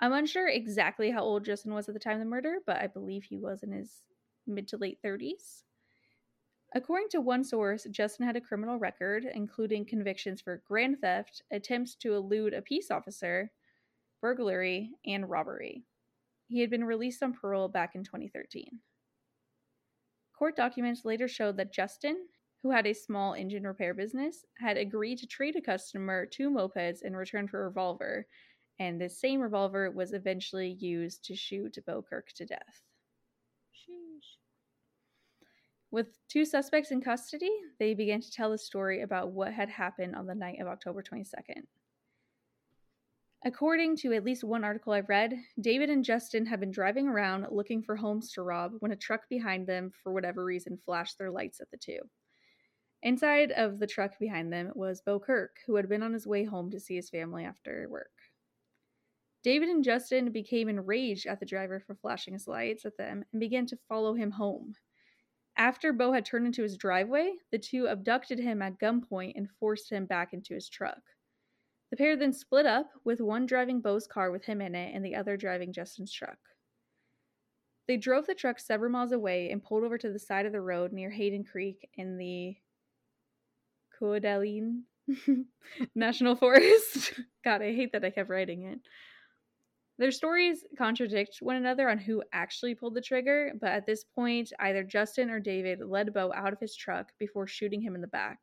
[0.00, 2.88] I'm unsure exactly how old Justin was at the time of the murder, but I
[2.88, 4.02] believe he was in his
[4.44, 5.62] mid to late 30s.
[6.74, 11.94] According to one source, Justin had a criminal record, including convictions for grand theft, attempts
[11.96, 13.52] to elude a peace officer,
[14.22, 15.84] burglary, and robbery.
[16.48, 18.80] He had been released on parole back in 2013.
[20.38, 22.16] Court documents later showed that Justin,
[22.62, 27.02] who had a small engine repair business, had agreed to trade a customer two mopeds
[27.02, 28.26] in return for a revolver
[28.78, 32.82] and this same revolver was eventually used to shoot Bo Kirk to death.
[33.72, 34.38] Sheesh.
[35.90, 40.16] With two suspects in custody, they began to tell the story about what had happened
[40.16, 41.62] on the night of October 22nd.
[43.44, 47.46] According to at least one article I've read, David and Justin had been driving around
[47.50, 51.30] looking for homes to rob when a truck behind them, for whatever reason, flashed their
[51.30, 51.98] lights at the two.
[53.02, 56.44] Inside of the truck behind them was Bo Kirk, who had been on his way
[56.44, 58.12] home to see his family after work.
[59.42, 63.40] David and Justin became enraged at the driver for flashing his lights at them and
[63.40, 64.74] began to follow him home.
[65.56, 69.90] After Bo had turned into his driveway, the two abducted him at gunpoint and forced
[69.90, 71.02] him back into his truck.
[71.92, 75.04] The pair then split up, with one driving Bo's car with him in it and
[75.04, 76.38] the other driving Justin's truck.
[77.86, 80.60] They drove the truck several miles away and pulled over to the side of the
[80.62, 82.56] road near Hayden Creek in the
[84.00, 84.84] Coedaline
[85.94, 87.12] National Forest.
[87.44, 88.78] God, I hate that I kept writing it.
[89.98, 94.50] Their stories contradict one another on who actually pulled the trigger, but at this point,
[94.60, 98.06] either Justin or David led Bo out of his truck before shooting him in the
[98.06, 98.38] back.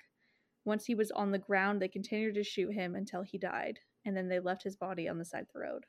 [0.65, 4.15] Once he was on the ground, they continued to shoot him until he died, and
[4.15, 5.85] then they left his body on the side of the road.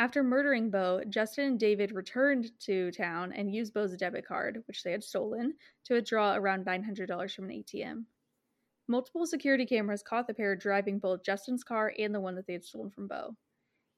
[0.00, 4.82] After murdering Bo, Justin and David returned to town and used Bo's debit card, which
[4.82, 8.04] they had stolen, to withdraw around $900 from an ATM.
[8.88, 12.54] Multiple security cameras caught the pair driving both Justin's car and the one that they
[12.54, 13.36] had stolen from Bo.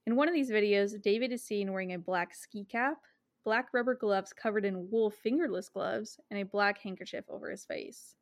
[0.05, 2.99] In one of these videos, David is seen wearing a black ski cap,
[3.45, 8.16] black rubber gloves covered in wool fingerless gloves, and a black handkerchief over his face.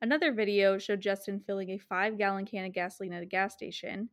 [0.00, 4.08] Another video showed Justin filling a five gallon can of gasoline at a gas station,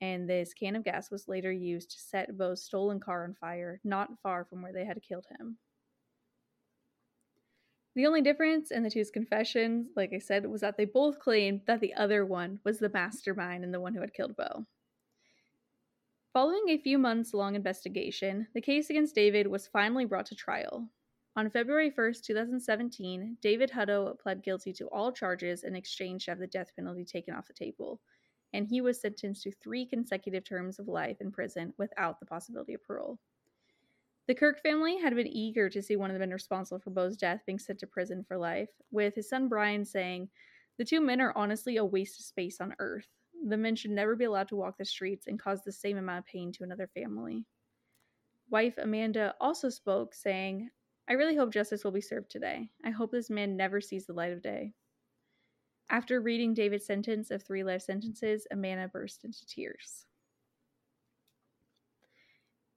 [0.00, 3.80] and this can of gas was later used to set Bo's stolen car on fire
[3.82, 5.56] not far from where they had killed him.
[7.96, 11.62] The only difference in the two's confessions, like I said, was that they both claimed
[11.66, 14.66] that the other one was the mastermind and the one who had killed Bo.
[16.32, 20.88] Following a few months long investigation, the case against David was finally brought to trial.
[21.36, 26.40] On February 1st, 2017, David Hutto pled guilty to all charges in exchange to have
[26.40, 28.00] the death penalty taken off the table,
[28.52, 32.74] and he was sentenced to three consecutive terms of life in prison without the possibility
[32.74, 33.20] of parole.
[34.26, 37.16] The Kirk family had been eager to see one of the men responsible for Bo's
[37.16, 40.28] death being sent to prison for life, with his son Brian saying,
[40.78, 43.06] The two men are honestly a waste of space on Earth.
[43.46, 46.18] The men should never be allowed to walk the streets and cause the same amount
[46.18, 47.44] of pain to another family.
[48.50, 50.70] Wife Amanda also spoke, saying,
[51.10, 52.70] I really hope justice will be served today.
[52.84, 54.74] I hope this man never sees the light of day.
[55.90, 60.06] After reading David's sentence of three life sentences, Amanda burst into tears.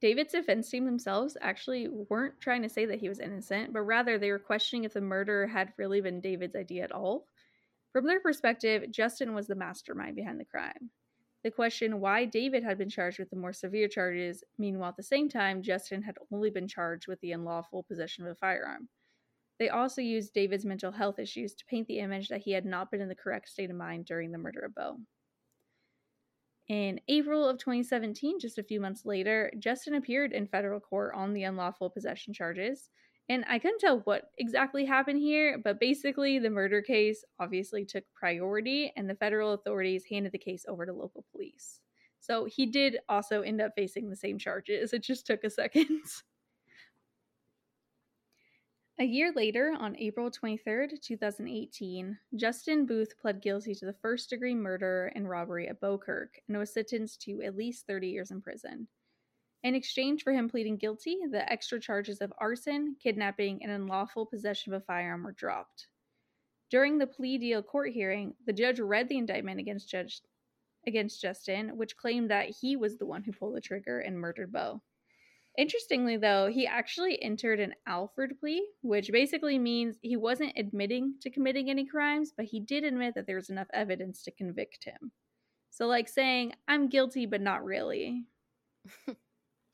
[0.02, 4.18] David's defense team themselves actually weren't trying to say that he was innocent, but rather
[4.18, 7.28] they were questioning if the murder had really been David's idea at all.
[7.92, 10.90] From their perspective, Justin was the mastermind behind the crime.
[11.44, 14.44] They question why David had been charged with the more severe charges.
[14.58, 18.32] Meanwhile, at the same time, Justin had only been charged with the unlawful possession of
[18.32, 18.88] a firearm.
[19.60, 22.92] They also used David's mental health issues to paint the image that he had not
[22.92, 25.00] been in the correct state of mind during the murder of Bo.
[26.70, 31.34] In April of 2017, just a few months later, Justin appeared in federal court on
[31.34, 32.90] the unlawful possession charges.
[33.30, 38.04] And I couldn't tell what exactly happened here, but basically, the murder case obviously took
[38.14, 41.80] priority, and the federal authorities handed the case over to local police.
[42.20, 44.94] So he did also end up facing the same charges.
[44.94, 46.02] It just took a second.
[49.00, 54.54] A year later, on April 23, 2018, Justin Booth pled guilty to the first degree
[54.54, 58.40] murder and robbery at Bo Kirk and was sentenced to at least 30 years in
[58.40, 58.88] prison.
[59.64, 64.74] In exchange for him pleading guilty, the extra charges of arson, kidnapping, and unlawful possession
[64.74, 65.88] of a firearm were dropped.
[66.70, 70.22] During the plea deal court hearing, the judge read the indictment against Judge
[70.86, 74.52] against Justin, which claimed that he was the one who pulled the trigger and murdered
[74.52, 74.82] Bo.
[75.58, 81.30] Interestingly, though, he actually entered an Alford plea, which basically means he wasn't admitting to
[81.30, 85.12] committing any crimes, but he did admit that there was enough evidence to convict him.
[85.70, 88.26] So, like saying, I'm guilty, but not really.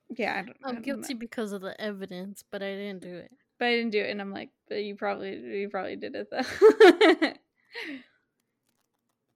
[0.09, 1.15] yeah, I don't, I'm I guilty know.
[1.15, 3.31] because of the evidence, but I didn't do it.
[3.59, 6.27] but I didn't do it, and I'm like, but you probably you probably did it
[6.31, 7.33] though.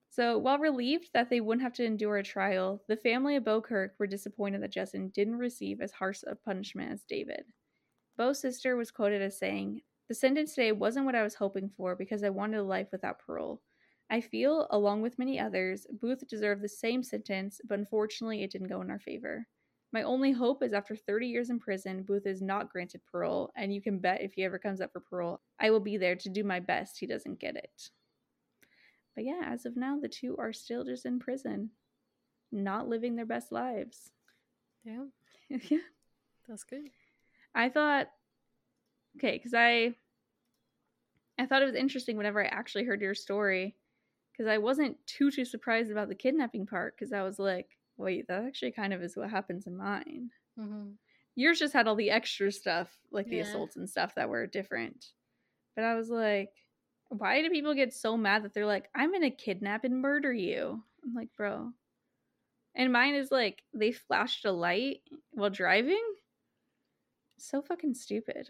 [0.09, 3.61] so while relieved that they wouldn't have to endure a trial, the family of Bo
[3.61, 7.43] Kirk were disappointed that Justin didn't receive as harsh a punishment as David.
[8.17, 11.95] Bo's sister was quoted as saying, "The sentence today wasn't what I was hoping for
[11.95, 13.61] because I wanted a life without parole.
[14.09, 18.67] I feel, along with many others, Booth deserved the same sentence, but unfortunately, it didn't
[18.69, 19.47] go in our favor."
[19.93, 23.71] My only hope is after 30 years in prison, Booth is not granted parole, and
[23.71, 26.29] you can bet if he ever comes up for parole, I will be there to
[26.29, 27.89] do my best he doesn't get it.
[29.15, 31.69] But yeah, as of now, the two are still just in prison,
[32.51, 34.09] not living their best lives.
[34.83, 35.11] Damn,
[35.49, 35.77] yeah.
[36.47, 36.89] that's good.
[37.53, 38.07] I thought,
[39.17, 39.93] okay, because I,
[41.37, 43.75] I thought it was interesting whenever I actually heard your story,
[44.31, 48.27] because I wasn't too too surprised about the kidnapping part, because I was like, wait,
[48.27, 50.29] that actually kind of is what happens in mine.
[50.59, 50.91] Mm-hmm.
[51.35, 53.43] Yours just had all the extra stuff, like the Yeah.
[53.43, 55.07] assaults and stuff that were different.
[55.75, 56.51] But I was like,
[57.09, 60.83] why do people get so mad that they're like, I'm gonna kidnap and murder you?
[61.03, 61.71] I'm like, bro.
[62.75, 66.03] And mine is like, they flashed a light while driving?
[67.37, 68.47] So fucking stupid.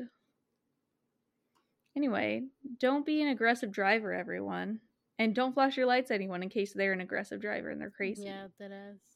[1.96, 2.44] Anyway,
[2.80, 4.80] don't be an aggressive driver, everyone.
[5.20, 7.92] And don't flash your lights at anyone in case they're an aggressive driver and they're
[7.92, 8.24] crazy.
[8.24, 9.13] Yeah, that ass.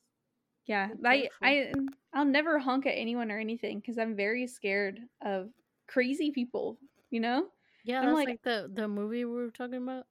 [0.67, 1.71] Yeah, I, I.
[2.13, 5.49] I'll never honk at anyone or anything because I'm very scared of
[5.87, 6.77] crazy people.
[7.09, 7.47] You know?
[7.85, 10.05] Yeah, I'm that's like- like, the the movie we were talking about,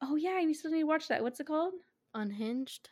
[0.00, 1.22] Oh yeah, I still need to watch that.
[1.22, 1.74] What's it called?
[2.14, 2.88] Unhinged.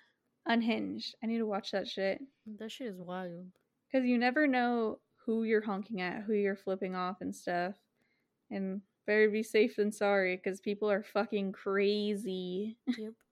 [0.47, 1.15] Unhinged.
[1.23, 2.21] I need to watch that shit
[2.59, 3.47] That shit is wild.
[3.91, 7.75] because you never know who you're honking at, who you're flipping off and stuff.
[8.51, 12.77] And better be safe than sorry because people are fucking crazy.
[12.87, 13.13] Yep.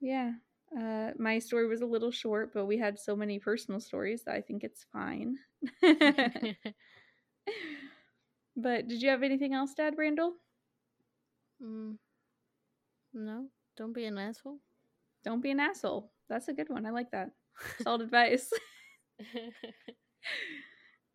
[0.00, 0.32] Yeah.
[0.78, 4.34] Uh, my story was a little short, but we had so many personal stories that
[4.34, 5.36] I think it's fine.
[8.56, 10.34] but did you have anything else, Dad Randall?
[11.60, 11.96] mm.
[13.12, 14.60] No, don't be an asshole.
[15.24, 16.12] Don't be an asshole.
[16.28, 16.86] That's a good one.
[16.86, 17.30] I like that.
[17.82, 18.50] Solid advice.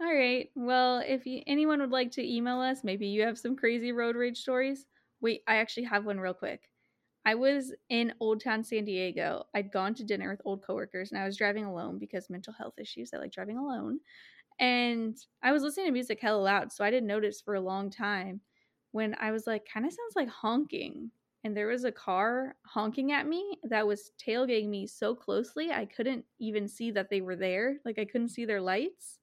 [0.01, 0.49] All right.
[0.55, 4.16] Well, if you, anyone would like to email us, maybe you have some crazy road
[4.16, 4.86] rage stories.
[5.22, 6.71] Wait, I actually have one real quick.
[7.26, 9.46] I was in Old Town San Diego.
[9.54, 12.74] I'd gone to dinner with old coworkers and I was driving alone because mental health
[12.80, 13.12] issues.
[13.14, 14.00] I like driving alone.
[14.60, 17.90] And I was listening to music hella loud, so I didn't notice for a long
[17.90, 18.42] time
[18.92, 21.12] when I was like, kind of sounds like honking.
[21.44, 25.86] And there was a car honking at me that was tailgating me so closely, I
[25.86, 27.78] couldn't even see that they were there.
[27.84, 29.20] Like, I couldn't see their lights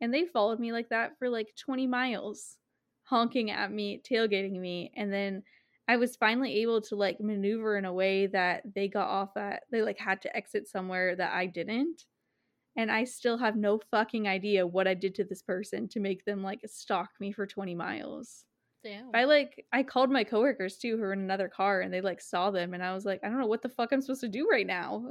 [0.00, 2.58] and they followed me like that for like 20 miles
[3.04, 5.42] honking at me tailgating me and then
[5.88, 9.62] i was finally able to like maneuver in a way that they got off at
[9.70, 12.04] they like had to exit somewhere that i didn't
[12.76, 16.24] and i still have no fucking idea what i did to this person to make
[16.24, 18.44] them like stalk me for 20 miles
[18.82, 19.10] Damn.
[19.14, 22.20] i like i called my coworkers too who were in another car and they like
[22.20, 24.28] saw them and i was like i don't know what the fuck i'm supposed to
[24.28, 25.04] do right now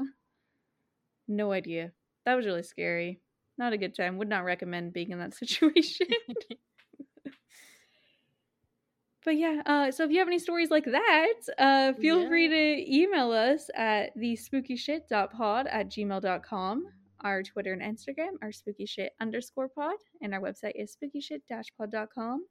[1.28, 1.92] no idea
[2.26, 3.20] that was really scary
[3.58, 4.18] not a good time.
[4.18, 6.08] Would not recommend being in that situation.
[9.26, 12.96] but yeah, uh, so if you have any stories like that, uh, feel free to
[12.96, 16.86] email us at the spookyshit.pod at gmail.com.
[17.22, 22.46] Our Twitter and Instagram are spookyshit underscore pod, and our website is spookyshit-pod.com.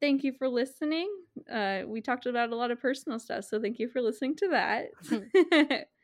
[0.00, 1.10] Thank you for listening.
[1.50, 4.48] Uh, we talked about a lot of personal stuff, so thank you for listening to
[4.48, 5.86] that.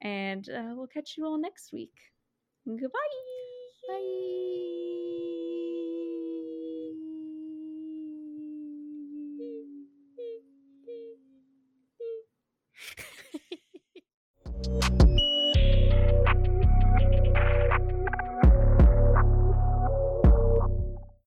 [0.00, 1.94] And uh, we'll catch you all next week.
[2.66, 2.88] Goodbye.
[3.88, 4.75] Bye.